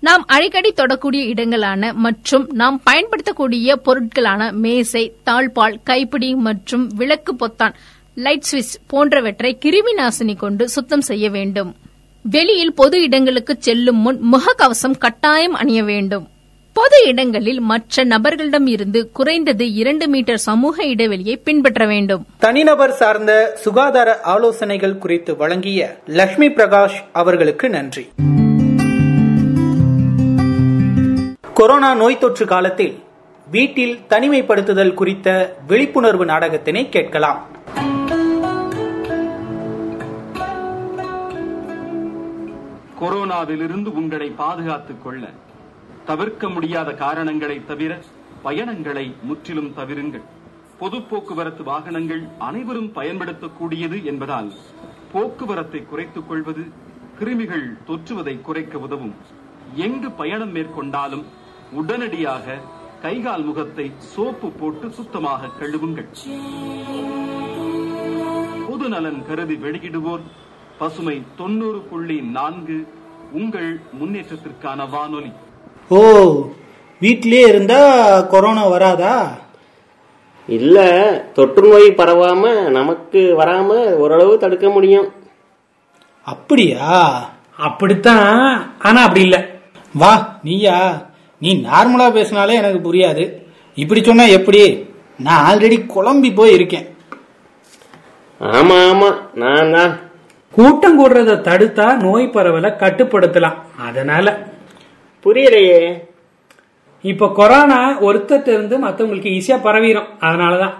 நாம் 0.00 0.24
அடிக்கடி 0.26 0.72
தொடக்கூடிய 0.76 1.22
இடங்களான 1.32 1.92
மற்றும் 1.92 2.44
நாம் 2.52 2.80
பயன்படுத்தக்கூடிய 2.84 3.76
பொருட்களான 3.84 4.52
மேசை 4.52 5.12
தாழ்பால் 5.26 5.78
கைப்பிடி 5.84 6.34
மற்றும் 6.34 6.86
விளக்கு 6.96 7.34
பொத்தான் 7.34 7.74
லைட் 8.14 8.48
சுவிட்ச் 8.50 8.78
போன்றவற்றை 8.86 9.58
கிருமி 9.64 9.94
நாசினி 9.96 10.36
கொண்டு 10.36 10.68
சுத்தம் 10.68 11.06
செய்ய 11.10 11.30
வேண்டும். 11.30 11.74
வெளியில் 12.22 12.74
பொது 12.74 12.96
இடங்களுக்கு 13.02 13.56
செல்லும் 13.58 13.96
முன் 13.96 14.20
முகக்கவசம் 14.32 14.98
கட்டாயம் 14.98 15.54
அணிய 15.54 15.82
வேண்டும். 15.82 16.26
பொது 16.78 17.06
இடங்களில் 17.06 17.60
மற்ற 17.60 18.04
நபர்களிடம் 18.04 18.66
இருந்து 18.66 19.10
குறைந்தது 19.10 19.72
இரண்டு 19.72 20.08
மீட்டர் 20.08 20.38
சமூக 20.38 20.84
இடைவெளியை 20.84 21.36
பின்பற்ற 21.36 21.86
வேண்டும். 21.86 22.26
தனிநபர் 22.38 22.92
சார்ந்த 22.92 23.52
சுகாதார 23.54 24.20
ஆலோசனைகள் 24.20 24.98
குறித்து 24.98 25.36
வழங்கிய 25.36 25.96
லட்சுமி 26.06 26.48
பிரகாஷ் 26.48 27.04
அவர்களுக்கு 27.12 27.70
நன்றி. 27.70 28.08
கொரோனா 31.54 31.94
நோய் 31.94 32.18
தொற்று 32.18 32.46
காலத்தில் 32.46 32.98
வீட்டில் 33.50 33.98
தனிமைப்படுத்துதல் 34.08 34.94
குறித்த 34.94 35.56
விழிப்புணர்வு 35.66 36.24
நாடகத்தினை 36.24 36.88
கேட்கலாம். 36.88 37.46
கொரோனாவிலிருந்து 43.00 43.86
உங்களை 43.86 44.28
பாதுகாத்துக் 44.28 45.04
கொள்ள 45.04 45.26
தவிர்க்க 46.08 46.48
முடியாத 46.48 46.90
காரணங்களை 47.04 47.56
தவிர 47.70 47.92
பயணங்களை 48.44 49.04
முற்றிலும் 49.28 49.72
தவிருங்கள். 49.78 50.26
பொது 50.80 50.98
போக்குவரத்து 51.02 51.62
வாகனங்கள் 51.68 52.22
அனைவரும் 52.46 52.90
பயன்படுத்தக்கூடியது 52.98 53.98
என்பதால் 54.10 54.48
போக்குவரத்தை 55.12 55.80
குறைத்துக் 55.90 56.28
கொள்வது 56.28 56.62
கிருமிகள் 57.18 57.66
தொற்றுவதை 57.88 58.34
குறைக்க 58.40 58.78
உதவும். 58.78 59.14
எங்கு 59.86 60.10
பயணம் 60.20 60.54
மேற்கொண்டாலும் 60.56 61.24
உடனடியாக 61.80 62.56
கைகால் 63.02 63.44
முகத்தை 63.48 63.86
சோப்பு 64.12 64.50
போட்டு 64.60 64.88
சுத்தமாக 64.98 65.50
கழுவுங்கள். 65.60 66.08
பொது 68.68 68.88
நலன் 68.94 69.20
கருதி 69.28 69.58
வெளியிடுவோர் 69.64 70.24
பசுமை 70.78 71.16
தொண்ணூறு 71.36 71.82
புள்ளி 71.90 72.18
நான்கு 72.38 72.78
உங்கள் 73.32 73.70
முன்னேற்றத்திற்கான 74.00 74.88
வானொலி. 74.96 75.32
ஓ 75.90 76.00
வீட்டிலே 77.02 77.40
இருந்தா 77.48 77.80
கொரோனா 78.22 78.66
வராதா? 78.66 79.14
இல்ல 80.48 80.78
தொற்று 81.34 81.68
நோய் 81.68 81.88
பரவாம 81.90 82.70
நமக்கு 82.70 83.20
வராம 83.38 83.68
ஓரளவு 83.96 84.38
தடுக்க 84.38 84.68
முடியும். 84.68 85.08
அப்படியா? 86.26 86.88
அப்படித்தான் 87.56 88.26
ஆனா 88.78 89.02
அப்படி 89.02 89.20
இல்ல. 89.20 89.38
வா 89.94 90.12
நீயா? 90.42 90.76
நீ 91.40 91.54
நார்மலா 91.60 92.12
பேசினாலே 92.12 92.54
எனக்கு 92.54 92.92
புரியாது. 92.92 93.24
இப்படி 93.76 94.04
சொன்னா 94.04 94.28
எப்படி? 94.28 94.62
நான் 95.18 95.44
ஆல்ரெடி 95.48 95.86
குழம்பி 95.86 96.34
போய் 96.34 96.52
இருக்கேன் 96.52 96.86
ஆமா 98.40 98.90
ஆமா 98.90 99.08
நான் 99.34 99.72
தான் 99.72 99.92
கூட்டம் 100.54 100.98
கூடுறத 100.98 101.40
தடுத்தா 101.40 101.96
நோய் 101.96 102.28
பரவலை 102.28 102.70
கட்டுப்படுத்தலாம். 102.70 103.56
அதனால 103.76 104.26
புரியலையே. 105.24 106.02
இப்ப 107.02 107.28
கொரோனா 107.28 108.00
ஒருத்தர் 108.00 108.48
இருந்து 108.48 108.86
மத்தவங்களுக்கு 108.86 109.32
ஈஸியா 109.38 109.56
பரவிடும் 109.62 110.08
அதனாலதான். 110.20 110.74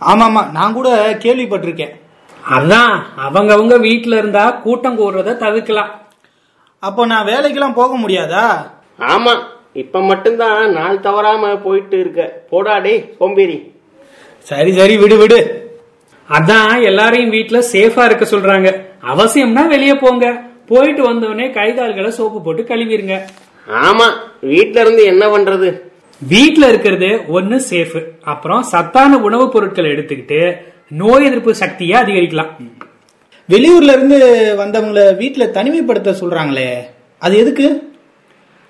ஆமாமா 0.00 0.52
நான் 0.52 0.72
கூட 0.72 1.16
கேள்விப்பட்டிருக்கேன். 1.22 1.94
அதான் 2.50 2.94
அவங்க 3.16 3.52
அவங்க 3.52 3.78
வீட்டுல 3.78 4.18
இருந்தா 4.18 4.50
கூட்டம் 4.50 4.98
கூடுறத 4.98 5.36
தவிர்க்கலாம். 5.36 5.92
அப்போ 6.78 7.06
நான் 7.06 7.26
வேலைக்கெல்லாம் 7.26 7.74
போக 7.74 7.96
முடியாதா? 7.96 8.46
ஆமா 8.98 9.34
இப்ப 9.72 10.00
மட்டும்தான் 10.00 10.72
நாள் 10.72 11.00
தவறாம 11.00 11.56
போயிட்டு 11.56 12.00
இருக்க. 12.00 12.22
போடா 12.50 12.78
டேய் 12.78 13.14
சோம்பேறி. 13.18 13.72
சரி 14.38 14.72
சரி 14.72 14.96
விடு 14.96 15.16
விடு. 15.16 15.38
அதான் 16.28 16.82
எல்லாரையும் 16.82 17.32
வீட்டுல 17.32 17.62
சேஃபா 17.72 18.04
இருக்க 18.04 18.24
சொல்றாங்க. 18.24 18.68
அவசியம்னா 19.12 19.66
வெளியே 19.66 19.94
போங்க. 19.94 20.42
போயிட்டு 20.66 21.12
வந்தவொடனே 21.12 21.52
கை 21.52 21.74
கால்களை 21.74 22.10
சோப்பு 22.10 22.42
போட்டு 22.42 22.62
கழுவிருங்க. 22.62 23.16
ஆமா 23.68 24.04
வீட்ல 24.40 24.80
இருந்து 24.80 25.04
என்ன 25.04 25.26
பண்றது? 25.26 25.80
வீட்ல 26.28 26.68
இருக்கிறது 26.68 27.06
ஒண்ணு 27.06 27.60
சேஃப் 27.70 28.04
அப்புறம் 28.22 28.62
சத்தான 28.62 29.18
உணவுப் 29.18 29.52
பொருட்களை 29.52 29.90
எடுத்துக்கிட்டு 29.90 30.56
நோய் 30.88 31.24
எதிர்ப்பு 31.24 31.54
சக்தியை 31.54 32.02
அதிகரிக்கலாம். 32.02 32.50
வெளியூர்ல 33.48 33.92
இருந்து 33.92 34.18
வந்தவங்கள 34.58 35.22
வீட்டுல 35.22 35.50
தனிமைப்படுத்த 35.50 36.14
சொல்றாங்களே 36.20 36.76
அது 37.18 37.36
எதுக்கு? 37.36 37.92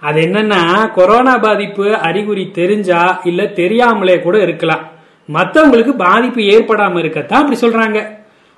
அது 0.01 0.21
என்னன்னா 0.21 0.93
கொரோனா 0.93 1.39
பாதிப்பு 1.39 1.95
அறிகுறி 1.97 2.51
தெரிஞ்சா 2.51 3.21
இல்ல 3.25 3.47
தெரியாமலே 3.47 4.21
கூட 4.21 4.43
இருக்கலாம். 4.43 4.89
மத்தவங்களுக்கு 5.33 5.97
பாதிப்பு 5.97 6.41
ஏற்படாம 6.41 6.99
இருக்கத்தான் 6.99 7.43
அப்படி 7.43 7.61
சொல்றாங்க. 7.61 8.07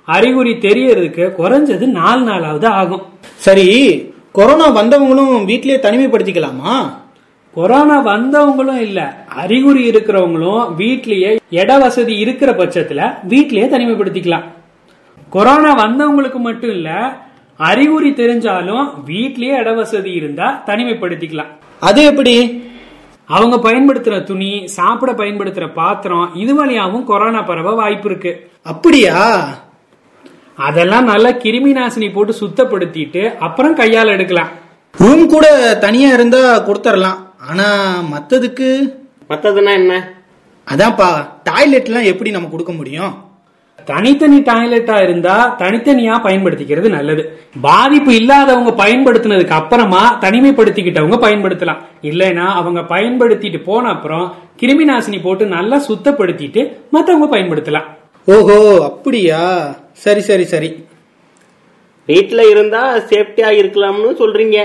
அறிகுறி 0.05 0.53
தெரியறதுக்கு 0.53 1.31
குறைஞ்சது 1.37 1.85
நாலு 1.85 2.31
நாளாவது 2.31 2.65
ஆகும். 2.65 3.01
சரி 3.35 3.67
கொரோனா 4.37 4.75
வந்தவங்களும் 4.75 5.45
வீட்டிலேயே 5.45 5.79
தனிமைப்படுத்திக்கலாமா? 5.79 6.93
கொரோனா 7.53 8.05
வந்தவங்களும் 8.05 8.77
இல்ல. 8.77 9.25
அறிகுறி 9.35 9.89
இருக்கிறவங்களும் 9.89 10.73
வீட்லயே 10.77 11.37
இட 11.49 11.77
வசதி 11.77 12.17
இருக்கிற 12.17 12.51
பட்சத்துல 12.51 13.13
வீட்லயே 13.29 13.65
தனிமைப்படுத்திக்கலாம். 13.67 14.43
கொரோனா 15.29 15.75
வந்தவங்களுக்கு 15.75 16.35
மட்டும் 16.35 16.69
இல்ல 16.69 17.17
அறிகுறி 17.57 18.09
தெரிஞ்சாலும் 18.09 18.93
வீட்லயே 19.07 19.57
இட 19.57 19.73
வசதி 19.73 20.11
இருந்தா 20.11 20.63
தனிமைப்படுத்திக்கலாம். 20.65 21.51
அது 21.79 22.03
எப்படி? 22.03 22.63
அவங்க 23.25 23.71
பயன்படுத்துற 23.71 24.23
துணி 24.23 24.67
சாப்பிட 24.67 25.11
பயன்படுத்துற 25.11 25.73
பாத்திரம் 25.73 26.35
இது 26.35 26.65
வழியாவும் 26.65 27.03
கொரோனா 27.03 27.41
பரவ 27.41 27.73
வாய்ப்பு 27.73 28.09
இருக்கு. 28.09 28.49
அப்படியா? 28.63 29.47
அதெல்லாம் 30.57 31.09
நல்லா 31.11 31.29
கிருமி 31.29 31.71
நாசினி 31.77 32.13
போட்டு 32.13 32.33
சுத்தப்படுத்திட்டு 32.41 33.37
அப்புறம் 33.37 33.73
கையால் 33.73 34.13
எடுக்கலாம். 34.15 34.51
ரூம் 35.01 35.25
கூட 35.27 35.47
தனியா 35.85 36.09
இருந்தா 36.13 36.41
கொடுத்துடலாம் 36.67 37.19
ஆனா 37.49 37.67
மத்ததுக்கு? 38.13 38.69
மத்ததுன்னா 39.29 39.71
என்ன? 39.81 39.93
அதான்ப்பா 40.67 41.09
டாய்லெட்லாம் 41.49 42.09
எப்படி 42.11 42.31
நம்ம 42.31 42.47
கொடுக்க 42.47 42.71
முடியும்? 42.71 43.13
தனித்தனி 43.85 44.37
டாய்லெட்டா 44.39 44.95
இருந்தா 45.03 45.55
தனித்தனியா 45.59 46.13
பயன்படுத்திக்கிறது 46.23 46.89
நல்லது. 46.89 47.23
பாதிப்பு 47.61 48.11
இல்லாதவங்க 48.15 48.71
பயன்படுத்தினதுக்கு 48.83 49.57
அப்புறமா 49.59 50.17
தனிமைப்படுத்திக்கிட்டவங்க 50.21 51.19
பயன்படுத்தலாம். 51.25 51.81
இல்லைன்னா 52.03 52.45
அவங்க 52.59 52.81
பயன்படுத்திட்டு 52.81 53.61
போன 53.63 53.89
அப்புறம் 53.89 54.33
கிருமி 54.61 54.87
நாசினி 54.91 55.21
போட்டு 55.21 55.45
நல்லா 55.45 55.81
சுத்தப்படுத்திட்டு 55.89 56.63
மத்தவங்க 56.91 57.37
பயன்படுத்தலாம். 57.37 57.87
ஓஹோ 58.27 58.57
அப்படியா? 58.83 59.43
சரி 60.03 60.21
சரி 60.21 60.45
சரி. 60.45 60.69
வீட்ல 62.05 62.41
இருந்தா 62.49 62.81
சேஃப்டியா 62.95 63.49
இருக்கலாம்னு 63.61 64.11
சொல்றீங்க. 64.19 64.57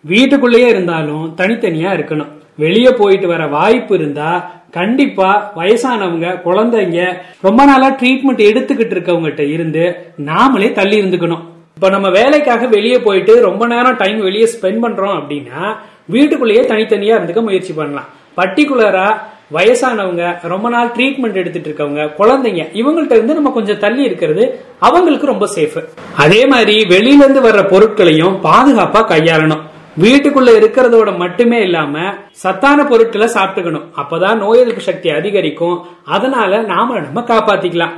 வீட்டுக்குள்ளேயே 0.00 0.68
இருந்தாலும் 0.68 1.34
தனித்தனியா 1.36 1.90
இருக்கணும். 1.98 2.32
வெளியே 2.56 2.92
போயிட்டு 2.98 3.26
வர 3.26 3.46
வாய்ப்பு 3.46 3.94
இருந்தா 3.94 4.30
கண்டிப்பா 4.70 5.52
வயசானவங்க 5.56 6.28
குழந்தைங்க 6.46 7.00
ரொம்ப 7.40 7.64
நாளா 7.64 7.88
ட்ரீட்மெண்ட் 7.90 8.42
எடுத்துக்கிட்டு 8.48 8.94
இருக்கவங்ககிட்ட 8.96 9.40
இருந்து 9.40 9.84
நாமளே 10.26 10.72
தள்ளி 10.72 11.00
இருந்துக்கணும். 11.02 11.44
இப்ப 11.74 11.88
நம்ம 11.88 12.10
வேலைக்காக 12.10 12.66
வெளியே 12.66 12.98
போயிட்டு 12.98 13.40
ரொம்ப 13.40 13.66
நேரம் 13.66 13.96
டைம் 13.96 14.20
வெளியே 14.20 14.48
ஸ்பெண்ட் 14.54 14.84
பண்றோம் 14.84 15.16
அப்படின்னா 15.20 15.76
வீட்டுக்குள்ளேயே 16.06 16.62
தனித்தனியா 16.62 17.16
இருந்துக்க 17.18 17.42
முயற்சி 17.42 17.72
பண்ணலாம். 17.72 18.08
பர்டிகுலரா 18.36 19.08
வயசானவங்க 19.52 20.46
ரொம்ப 20.46 20.68
நாள் 20.68 20.88
ட்ரீட்மெண்ட் 20.88 21.34
எடுத்துட்டு 21.34 21.70
இருக்கவங்க 21.70 22.10
குழந்தைங்க 22.18 22.62
இவங்கள்ட்ட 22.74 23.10
இருந்து 23.10 23.34
நம்ம 23.34 23.50
கொஞ்சம் 23.50 23.78
தள்ளி 23.78 24.02
இருக்கிறது 24.02 24.60
அவங்களுக்கு 24.78 25.26
ரொம்ப 25.26 25.48
சேஃப் 25.54 25.84
அதே 26.16 26.46
மாதிரி 26.46 26.82
வெளியில 26.82 27.24
இருந்து 27.24 27.42
வர்ற 27.42 27.68
பொருட்களையும் 27.68 28.38
பாதுகாப்பா 28.44 29.00
கையாளணும். 29.04 29.60
வீட்டுக்குள்ள 30.00 30.50
இருக்கிறதோட 30.58 31.16
மட்டுமே 31.16 31.62
இல்லாம 31.62 32.14
சத்தான 32.30 32.84
பொருட்களை 32.84 33.28
சாப்பிட்டுக்கணும். 33.28 33.84
அப்பதான் 33.96 34.36
நோய் 34.36 34.58
எதிர்ப்பு 34.58 34.82
சக்தி 34.82 35.10
அதிகரிக்கும். 35.10 35.86
அதனால 36.04 36.62
நாம 36.62 37.00
நம்ம 37.00 37.20
காப்பாத்திக்கலாம். 37.20 37.92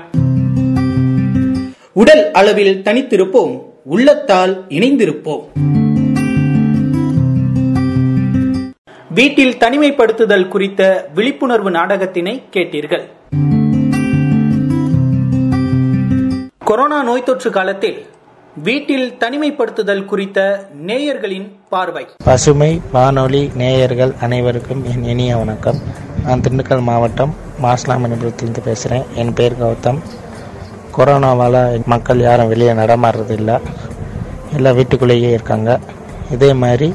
உடல் 1.93 2.31
அளவில் 2.31 2.83
தனித்திருப்போம். 2.85 3.63
உள்ளத்தால் 3.85 4.65
இணைந்திருப்போம். 4.69 5.41
வீட்டில் 9.14 9.57
தனிமைப்படுத்துதல் 9.57 10.49
குறித்த 10.49 10.83
விழிப்புணர்வு 11.14 11.70
நாடகத்தினை 11.70 12.42
கேட்டீர்கள். 12.53 13.05
கொரோனா 16.64 17.03
நோய் 17.03 17.23
தொற்று 17.23 17.51
காலத்தில் 17.51 18.07
வீட்டில் 18.62 19.16
தனிமைப்படுத்துதல் 19.18 20.05
குறித்த 20.05 20.68
நேயர்களின் 20.87 21.49
பார்வை. 21.68 22.07
பசுமை 22.25 22.81
வானொலி 22.92 23.51
நேயர்கள் 23.55 24.14
அனைவருக்கும் 24.20 24.85
என் 24.85 25.05
இனிய 25.05 25.37
வணக்கம். 25.37 25.81
நான் 26.25 26.40
திண்டுக்கல் 26.40 26.83
மாவட்டம் 26.83 27.35
மாஸ்லாமணிபுரத்திலிருந்து 27.62 28.62
பேசுகிறேன் 28.64 29.05
என் 29.14 29.35
பேர் 29.35 29.61
கௌதம். 29.62 30.01
கொரோனாவால் 30.96 31.85
மக்கள் 31.87 32.20
யாரும் 32.20 32.49
வெளியே 32.49 32.73
நடமாடுறது 32.73 33.31
இல்லை 33.31 33.59
எல்லாம் 34.57 34.75
வீட்டுக்குள்ளேயே 34.75 35.31
இருக்காங்க. 35.31 35.81
இதே 36.31 36.53
மாதிரி 36.53 36.94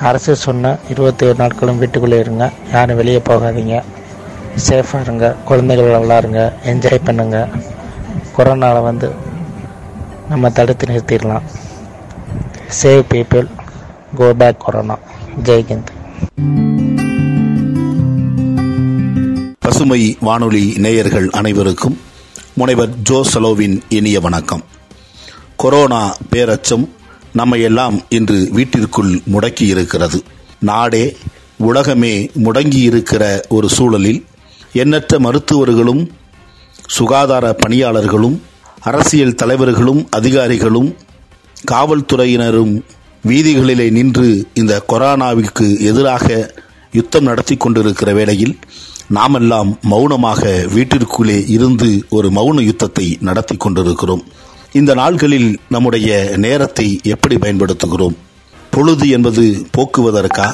அரசு 0.00 0.36
சொன்ன 0.36 0.76
இருபத்தி 0.88 1.26
ஒரு 1.26 1.34
நாட்களும் 1.38 1.78
வீட்டுக்குள்ளே 1.78 2.18
இருங்க. 2.18 2.52
யாரும் 2.72 2.96
வெளியே 2.96 3.18
போகாதீங்க. 3.18 3.82
சேஃபாக 4.68 5.00
இருங்க. 5.00 5.36
குழந்தைகள் 5.44 5.84
விளாடுங்க 5.84 6.52
என்ஜாய் 6.64 7.04
பண்ணுங்க. 7.04 7.48
கொரோனாவில் 8.36 8.82
வந்து 8.82 9.10
நம்ம 10.28 10.50
தடுத்து 10.50 10.86
நிறுத்திடலாம். 10.86 11.42
Save 12.82 13.02
people 13.10 13.46
go 14.14 14.32
back 14.32 14.60
corona 14.60 14.98
ஜெய்ஹிந்த் 15.44 15.86
பசுமை 19.58 20.16
வானொலி 20.20 20.74
நேயர்கள் 20.78 21.30
அனைவருக்கும் 21.30 22.00
முனைவர் 22.54 22.96
ஜோ 23.02 23.24
சலோவின் 23.24 23.82
இனிய 23.88 24.20
வணக்கம். 24.20 24.62
கொரோனா 25.56 26.14
பேரச்சம் 26.30 26.88
நம்மை 27.38 27.60
எல்லாம் 27.68 27.96
இன்று 28.08 28.38
வீட்டிற்குள் 28.56 29.12
முடக்கி 29.32 29.64
இருக்கிறது 29.66 30.18
நாடே 30.60 31.04
உலகமே 31.68 32.14
முடங்கி 32.44 32.80
இருக்கிற 32.90 33.24
ஒரு 33.48 33.68
சூழலில் 33.68 34.20
எண்ணற்ற 34.82 35.18
மருத்துவர்களும் 35.18 36.02
சுகாதார 36.96 37.44
பணியாளர்களும் 37.62 38.36
அரசியல் 38.80 39.38
தலைவர்களும் 39.42 40.02
அதிகாரிகளும் 40.10 40.90
காவல்துறையினரும் 41.70 42.74
வீதிகளிலே 43.24 43.86
நின்று 43.90 44.28
இந்த 44.54 44.74
கொரோனாவிற்கு 44.92 45.66
எதிராக 45.90 46.26
யுத்தம் 46.92 47.28
நடத்தி 47.30 47.54
கொண்டிருக்கிற 47.56 48.10
வேளையில் 48.12 48.54
நாமெல்லாம் 49.16 49.70
மௌனமாக 49.92 50.42
வீட்டிற்குள்ளே 50.74 51.38
இருந்து 51.56 51.88
ஒரு 52.08 52.28
மௌன 52.30 52.62
யுத்தத்தை 52.62 53.06
நடத்தி 53.20 53.56
கொண்டிருக்கிறோம். 53.56 54.22
இந்த 54.76 54.94
நாள்களில் 54.94 55.58
நம்முடைய 55.68 56.34
நேரத்தை 56.36 57.00
எப்படி 57.02 57.34
பயன்படுத்துகிறோம்? 57.34 58.16
பொழுது 58.70 59.08
என்பது 59.08 59.66
போக்குவதற்கா? 59.76 60.48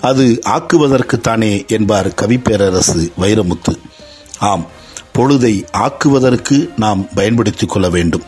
அது 0.00 0.24
ஆக்குவதற்குத்தானே 0.48 1.66
என்பார் 1.66 2.08
கவிப்பேரரசு 2.08 3.02
வைரமுத்து. 3.20 3.74
ஆம் 4.38 4.66
பொழுதை 5.14 5.64
ஆக்குவதற்கு 5.72 6.56
நாம் 6.76 7.08
பயன்படுத்திக் 7.14 7.68
கொள்ள 7.68 7.90
வேண்டும். 7.90 8.22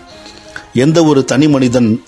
எந்த 0.75 1.05
ஒரு 1.05 1.25
தனி 1.25 1.49
மனிதன் 1.49 2.05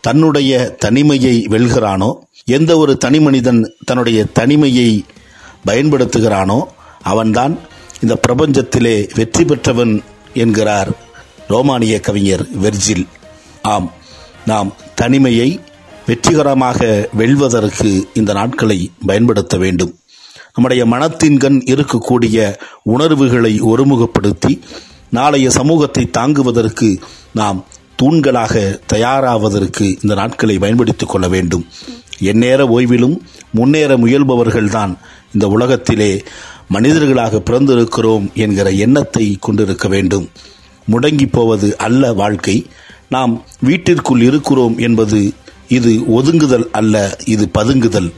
தன்னுடைய 0.00 0.76
தனிமையை 0.78 1.46
வெல்கிறானோ 1.50 2.10
எந்த 2.44 2.76
ஒரு 2.76 2.96
தனி 2.96 3.20
மனிதன் 3.20 3.60
தன்னுடைய 3.84 4.24
தனிமையை 4.24 5.04
பயன்படுத்துகிறானோ 5.66 6.60
அவன்தான் 7.02 7.58
இந்த 8.00 8.20
பிரபஞ்சத்திலே 8.28 9.08
வெற்றி 9.14 9.44
பெற்றவன் 9.44 10.02
என்கிறார் 10.34 10.90
ரோமானிய 11.52 12.00
கவிஞர் 12.00 12.46
வெர்ஜில் 12.62 13.06
ஆம் 13.62 13.92
நாம் 14.46 14.72
தனிமையை 14.94 15.60
வெற்றிகரமாக 16.06 17.08
வெல்வதற்கு 17.12 17.90
இந்த 18.14 18.32
நாட்களை 18.32 18.90
பயன்படுத்த 19.06 19.56
வேண்டும். 19.56 19.92
நம்முடைய 20.54 20.86
மனத்தின்கண் 20.86 21.60
இருக்கக்கூடிய 21.72 22.54
உணர்வுகளை 22.82 23.60
ஒருமுகப்படுத்தி 23.60 24.60
நாளைய 25.10 25.50
சமூகத்தை 25.50 26.10
தாங்குவதற்கு 26.10 26.88
நாம் 27.32 27.64
தூண்களாக 28.02 28.78
தயாராவதற்கு 28.92 29.86
இந்த 30.02 30.14
நாட்களை 30.14 30.58
பயன்படுத்திக் 30.58 31.08
கொள்ள 31.08 31.28
வேண்டும். 31.28 31.66
எந்நேர 32.18 32.64
ஓய்விலும் 32.66 33.16
முன்னேற 33.50 33.96
முயல்பவர்கள்தான் 33.96 34.96
இந்த 35.32 35.48
உலகத்திலே 35.48 36.22
மனிதர்களாக 36.68 37.42
பிறந்திருக்கிறோம் 37.50 38.32
என்கிற 38.34 38.70
எண்ணத்தை 38.70 39.36
கொண்டிருக்க 39.40 39.88
வேண்டும். 39.88 40.28
முடங்கி 40.90 41.26
போவது 41.30 41.78
அல்ல 41.78 42.12
வாழ்க்கை. 42.12 42.66
நாம் 43.08 43.44
வீட்டிற்குள் 43.60 44.20
இருக்கிறோம் 44.20 44.78
என்பது 44.78 45.32
இது 45.68 46.00
ஒதுங்குதல் 46.18 46.66
அல்ல 46.72 47.18
இது 47.24 47.48
பதுங்குதல். 47.58 48.12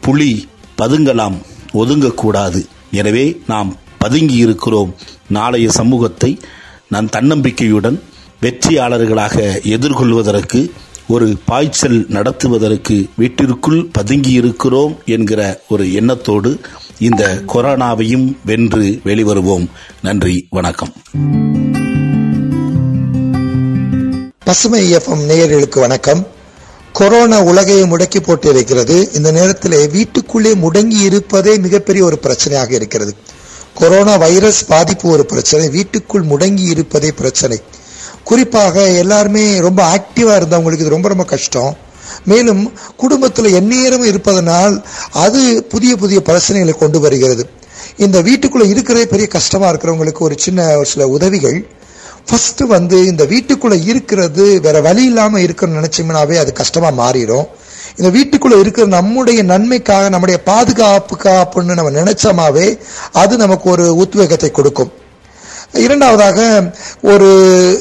புலி 0.00 0.48
பதுங்கலாம் 0.78 1.36
ஒதுங்கக்கூடாது. 1.74 2.66
எனவே 2.90 3.40
நாம் 3.46 3.76
பதுங்கி 3.98 4.36
இருக்கிறோம். 4.36 4.94
நாளைய 5.28 5.70
சமூகத்தை 5.70 6.38
நான் 6.88 7.08
தன்னம்பிக்கையுடன் 7.12 8.00
வெற்றியாளர்களாக 8.42 9.62
எதிர்கொள்வதற்கு 9.64 10.70
ஒரு 11.08 11.36
பாய்ச்சல் 11.44 12.06
நடத்துவதற்கு 12.08 13.06
வீட்டிற்குள் 13.16 13.88
பதுங்கி 13.92 14.32
இருக்கிறோம் 14.32 14.98
என்கிற 15.04 15.60
ஒரு 15.68 15.92
எண்ணத்தோடு 15.92 16.60
இந்த 16.98 17.42
கொரோனாவையும் 17.46 18.36
வென்று 18.44 19.00
வெளிவருவோம். 19.04 19.66
நன்றி 20.02 20.46
வணக்கம். 20.50 20.92
பசுமை 24.50 24.96
எஃப்எம் 24.96 25.24
நேயர்களுக்கு 25.28 25.80
வணக்கம். 25.80 26.26
கொரோனா 26.92 27.42
உலகையை 27.42 27.84
முடக்கி 27.90 28.20
போட்டு 28.20 28.48
இருக்கிறது 28.48 29.10
இந்த 29.12 29.30
நேரத்தில் 29.30 29.88
வீட்டுக்குள்ளே 29.88 30.54
முடங்கி 30.54 31.00
இருப்பதே 31.00 31.58
மிகப்பெரிய 31.58 32.04
ஒரு 32.04 32.18
பிரச்சனையாக 32.22 32.72
இருக்கிறது. 32.72 33.14
கொரோனா 33.74 34.16
வைரஸ் 34.16 34.64
பாதிப்பு 34.64 35.08
ஒரு 35.08 35.26
பிரச்சனை 35.26 35.68
வீட்டுக்குள் 35.68 36.22
முடங்கி 36.22 36.62
இருப்பதே 36.62 37.12
பிரச்சனை. 37.12 37.60
குறிப்பாக 38.24 38.82
எல்லாருமே 38.82 39.58
ரொம்ப 39.58 39.96
ஆக்டிவா 39.96 40.34
இருந்தவங்களுக்கு 40.40 40.80
இது 40.80 40.88
ரொம்ப 40.88 41.08
ரொம்ப 41.08 41.24
கஷ்டம். 41.24 41.76
மேலும் 42.24 42.72
குடும்பத்தில் 42.96 43.52
எந்நேரமும் 43.52 44.08
இருப்பதனால் 44.08 44.84
அது 45.12 45.64
புதிய 45.64 45.96
புதிய 45.96 46.22
பிரச்சனைகளை 46.24 46.78
கொண்டு 46.78 47.00
வருகிறது. 47.00 47.48
இந்த 47.96 48.22
வீட்டுக்குள்ள 48.22 48.68
இருக்கிறதே 48.68 49.06
பெரிய 49.06 49.28
கஷ்டமா 49.28 49.70
இருக்கிறவங்களுக்கு 49.70 50.18
ஒரு 50.18 50.34
சின்ன 50.38 50.76
ஒரு 50.76 50.86
சில 50.86 51.06
உதவிகள். 51.08 51.70
ஃபர்ஸ்ட் 52.30 52.62
வந்து 52.64 52.98
இந்த 53.06 53.24
வீட்டுக்குள்ள 53.24 53.76
இருக்கிறது 53.84 54.60
வேற 54.60 54.80
வழி 54.80 55.04
இல்லாம 55.04 55.38
இருக்கணும்னு 55.38 55.80
நினைச்சோம்னாவே 55.80 56.36
அது 56.42 56.52
கஷ்டமா 56.52 56.90
மாறிடும். 57.00 57.46
இந்த 57.96 58.10
வீட்டுக்குள்ள 58.16 58.58
இருக்கிற 58.58 58.86
நம்முடைய 58.86 59.42
நன்மைக்காக 59.42 60.08
நம்முடைய 60.08 60.40
பாதுகாப்புக்காப்புன்னு 60.46 61.78
நம்ம 61.78 61.96
நினைச்சோமாவே 62.00 62.78
அது 63.12 63.36
நமக்கு 63.36 63.70
ஒரு 63.70 63.96
உத்வேகத்தை 63.96 64.50
கொடுக்கும். 64.50 64.92
இரண்டாவதாக 65.74 66.38
ஒரு 67.02 67.28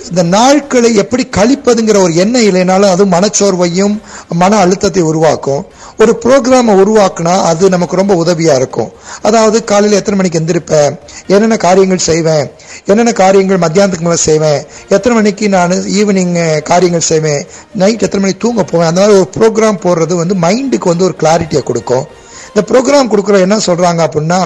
இந்த 0.09 0.23
நாட்களை 0.23 0.95
எப்படி 0.95 1.23
கழிப்பதுங்கிற 1.37 1.97
ஒரு 2.03 2.13
எண்ணம் 2.15 2.45
இல்லைனாலும் 2.49 2.91
அது 2.93 3.05
மனச்சோர்வையும் 3.05 3.95
மன 4.41 4.57
அழுத்தத்தை 4.57 5.01
உருவாக்கும். 5.01 5.63
ஒரு 6.01 6.11
ப்ரோக்ராமை 6.23 6.73
உருவாக்குனா 6.81 7.33
அது 7.51 7.69
நமக்கு 7.69 7.95
ரொம்ப 7.95 8.13
உதவியாக 8.15 8.59
இருக்கும். 8.61 8.91
அதாவது 9.21 9.63
காலையில் 9.63 9.97
எத்தனை 9.99 10.17
மணிக்கு 10.19 10.39
எந்திருப்பேன் 10.39 10.93
என்னென்ன 11.27 11.57
காரியங்கள் 11.57 11.97
செய்வேன்? 11.97 12.45
என்னென்ன 12.85 13.11
காரியங்கள் 13.11 13.63
மத்தியானத்துக்கு 13.65 14.07
மேலே 14.09 14.21
செய்வேன்? 14.29 14.61
எத்தனை 14.89 15.15
மணிக்கு 15.17 15.49
நான் 15.49 15.71
ஈவினிங் 15.71 16.61
காரியங்கள் 16.71 17.09
செய்வேன்? 17.11 17.41
நைட் 17.81 18.05
எத்தனை 18.07 18.21
மணிக்கு 18.23 18.43
தூங்க 18.45 18.63
போவேன்? 18.63 18.87
அந்த 18.87 19.01
மாதிரி 19.01 19.17
ஒரு 19.19 19.29
ப்ரோக்ராம் 19.37 19.81
போடுறது 19.85 20.15
வந்து 20.15 20.35
மைண்டுக்கு 20.45 20.91
வந்து 20.93 21.03
ஒரு 21.03 21.15
கிளாரிட்டியை 21.23 21.63
கொடுக்கும். 21.63 22.05
இந்த 22.51 22.61
ப்ரோக்ராம் 22.71 23.11
கொடுக்குற 23.13 23.39
என்ன 23.39 23.57
சொல்கிறாங்க 23.65 24.07
அப்படின்னா 24.07 24.41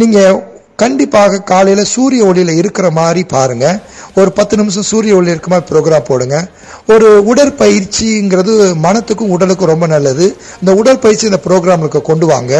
நீங்கள் 0.00 0.52
கண்டிப்பாக 0.82 1.38
காலையில் 1.38 1.84
சூரிய 1.84 2.24
ஒளியில் 2.24 2.56
இருக்கிற 2.60 2.90
மாதிரி 2.90 3.24
பாருங்க. 3.24 3.66
ஒரு 4.14 4.32
பத்து 4.32 4.56
நிமிஷம் 4.56 4.82
சூரிய 4.82 5.16
ஒளி 5.16 5.30
இருக்க 5.30 5.48
மாதிரி 5.52 5.66
ப்ரோக்ராம் 5.70 6.08
போடுங்க. 6.08 6.48
ஒரு 6.88 7.08
உடற்பயிற்சிங்கிறது 7.32 8.54
மனத்துக்கும் 8.86 9.34
உடலுக்கும் 9.36 9.72
ரொம்ப 9.72 9.86
நல்லது. 9.86 10.36
இந்த 10.60 10.74
உடற்பயிற்சி 10.80 11.26
இந்த 11.26 11.40
ப்ரோக்ராமுக்கு 11.46 12.00
கொண்டு 12.00 12.26
வாங்க. 12.26 12.52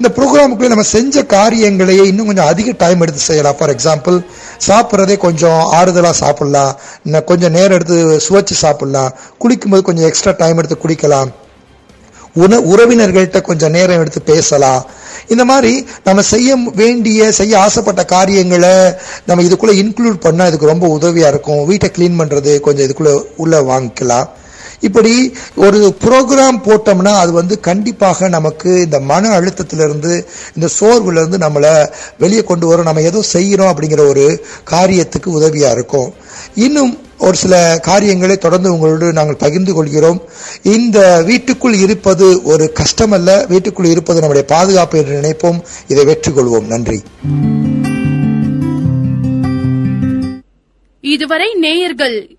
இந்த 0.00 0.08
ப்ரோக்ராமுக்குள்ளே 0.16 0.72
நம்ம 0.72 0.82
செஞ்ச 0.82 1.22
காரியங்களையே 1.22 2.04
இன்னும் 2.10 2.26
கொஞ்சம் 2.26 2.46
அதிக 2.46 2.74
டைம் 2.78 3.00
எடுத்து 3.00 3.20
செய்யலாம். 3.20 3.56
ஃபார் 3.58 3.74
எக்ஸாம்பிள் 3.74 4.18
சாப்பிட்றதே 4.66 5.16
கொஞ்சம் 5.16 5.60
ஆறுதலாக 5.72 6.14
சாப்பிட்லாம். 6.24 7.24
கொஞ்சம் 7.24 7.56
நேரம் 7.58 7.76
எடுத்து 7.78 8.20
சுவைச்சு 8.28 8.56
சாப்பிட்லாம். 8.62 9.10
குளிக்கும்போது 9.42 9.82
கொஞ்சம் 9.88 10.08
எக்ஸ்ட்ரா 10.10 10.34
டைம் 10.42 10.58
எடுத்து 10.58 10.78
குளிக்கலாம் 10.84 11.30
உண 12.42 12.58
உறவினர்கள்ட்ட 12.72 13.40
கொஞ்சம் 13.40 13.74
நேரம் 13.76 14.00
எடுத்து 14.02 14.22
பேசலாம். 14.22 14.84
இந்த 15.32 15.44
மாதிரி 15.44 15.86
நம்ம 16.04 16.22
செய்ய 16.22 16.56
வேண்டிய 16.56 17.32
செய்ய 17.32 17.58
ஆசைப்பட்ட 17.58 18.04
காரியங்களை 18.04 18.72
நம்ம 19.26 19.44
இதுக்குள்ளே 19.48 19.74
இன்க்ளூட் 19.82 20.24
பண்ணால் 20.24 20.46
இதுக்கு 20.46 20.72
ரொம்ப 20.72 20.86
உதவியாக 20.86 21.32
இருக்கும். 21.34 21.66
வீட்டை 21.66 21.90
க்ளீன் 21.96 22.18
பண்ணுறது 22.20 22.60
கொஞ்சம் 22.60 22.86
இதுக்குள்ளே 22.86 23.14
உள்ளே 23.36 23.58
வாங்கிக்கலாம். 23.58 24.28
இப்படி 24.80 25.12
ஒரு 25.54 25.96
ப்ரோக்ராம் 26.04 26.58
போட்டோம்னா 26.66 27.12
அது 27.20 27.32
வந்து 27.32 27.60
கண்டிப்பாக 27.60 28.28
நமக்கு 28.28 28.70
இந்த 28.80 29.00
மன 29.00 29.28
அழுத்தத்திலிருந்து 29.38 30.12
இந்த 30.56 30.68
சோர்வுலேருந்து 30.80 31.38
நம்மளை 31.44 31.72
வெளியே 32.18 32.44
கொண்டு 32.44 32.66
வரும். 32.66 32.84
நம்ம 32.84 33.00
ஏதோ 33.00 33.22
செய்கிறோம் 33.22 33.72
அப்படிங்கிற 33.72 34.08
ஒரு 34.08 34.44
காரியத்துக்கு 34.70 35.26
உதவியாக 35.26 35.72
இருக்கும். 35.72 36.10
இன்னும் 36.54 36.92
ஒரு 37.18 37.36
சில 37.36 37.78
காரியங்களை 37.82 38.36
தொடர்ந்து 38.36 38.72
உங்களோடு 38.72 39.12
நாங்கள் 39.12 39.36
பகிர்ந்து 39.36 39.74
கொள்கிறோம். 39.74 40.22
இந்த 40.62 41.22
வீட்டுக்குள் 41.26 41.74
இருப்பது 41.74 42.42
ஒரு 42.42 42.72
கஷ்டம் 42.72 43.12
அல்ல 43.12 43.46
வீட்டுக்குள் 43.48 43.86
இருப்பது 43.86 44.20
நம்முடைய 44.20 44.48
பாதுகாப்பு 44.48 44.98
என்று 44.98 45.20
நினைப்போம். 45.20 45.60
இதை 45.88 46.04
வெற்றி 46.04 46.32
கொள்வோம் 46.32 46.66
நன்றி. 46.66 47.02
இதுவரை 51.00 51.54
நேயர்கள் 51.54 52.36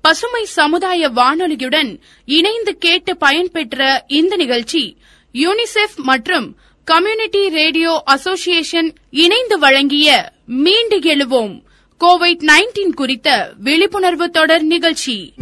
பசுமை 0.00 0.44
சமுதாய 0.44 1.10
வானொலியுடன் 1.10 2.00
இணைந்து 2.24 2.76
கேட்டு 2.78 3.16
பயன்பெற்ற 3.16 4.04
இந்த 4.08 4.36
நிகழ்ச்சி 4.36 4.96
யூனிசெஃப் 5.32 5.96
மற்றும் 5.96 6.56
கம்யூனிட்டி 6.84 7.48
ரேடியோ 7.48 8.02
அசோசியேஷன் 8.04 8.94
இணைந்து 9.10 9.58
வழங்கிய 9.58 10.32
மீண்டு 10.46 10.98
எழுவோம். 10.98 11.62
கோவிட் 12.00 12.42
நைன்டீன் 12.42 12.94
குறித்த 12.94 13.52
விழிப்புணர்வு 13.58 14.30
தொடர் 14.30 14.62
நிகழ்ச்சி. 14.62 15.34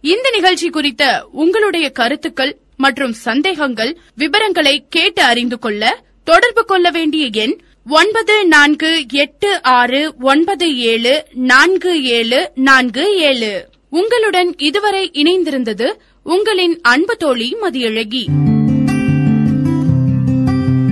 இந்த 0.00 0.30
நிகழ்ச்சி 0.32 0.68
குறித்த 0.68 1.26
உங்களுடைய 1.32 1.90
கருத்துக்கள் 1.90 2.58
மற்றும் 2.76 3.12
சந்தேகங்கள் 3.12 3.98
விவரங்களை 4.14 4.86
கேட்டு 4.88 5.22
அறிந்து 5.22 5.58
கொள்ள 5.58 6.04
தொடர்பு 6.24 6.64
கொள்ள 6.64 6.90
வேண்டிய 6.90 7.28
எண் 7.32 7.60
ஒன்பது 7.90 8.46
நான்கு 8.46 9.04
எட்டு 9.08 9.62
ஆறு 9.62 10.14
ஒன்பது 10.20 10.76
ஏழு 10.76 11.26
நான்கு 11.32 12.02
ஏழு 12.02 12.50
நான்கு 12.54 13.18
ஏழு. 13.18 13.68
உங்களுடன் 13.90 14.54
இதுவரை 14.58 15.10
இணைந்திருந்தது 15.14 15.88
உங்களின் 16.22 16.78
அன்பு 16.82 17.16
தோழி 17.16 17.56
மதியழகி. 17.62 18.24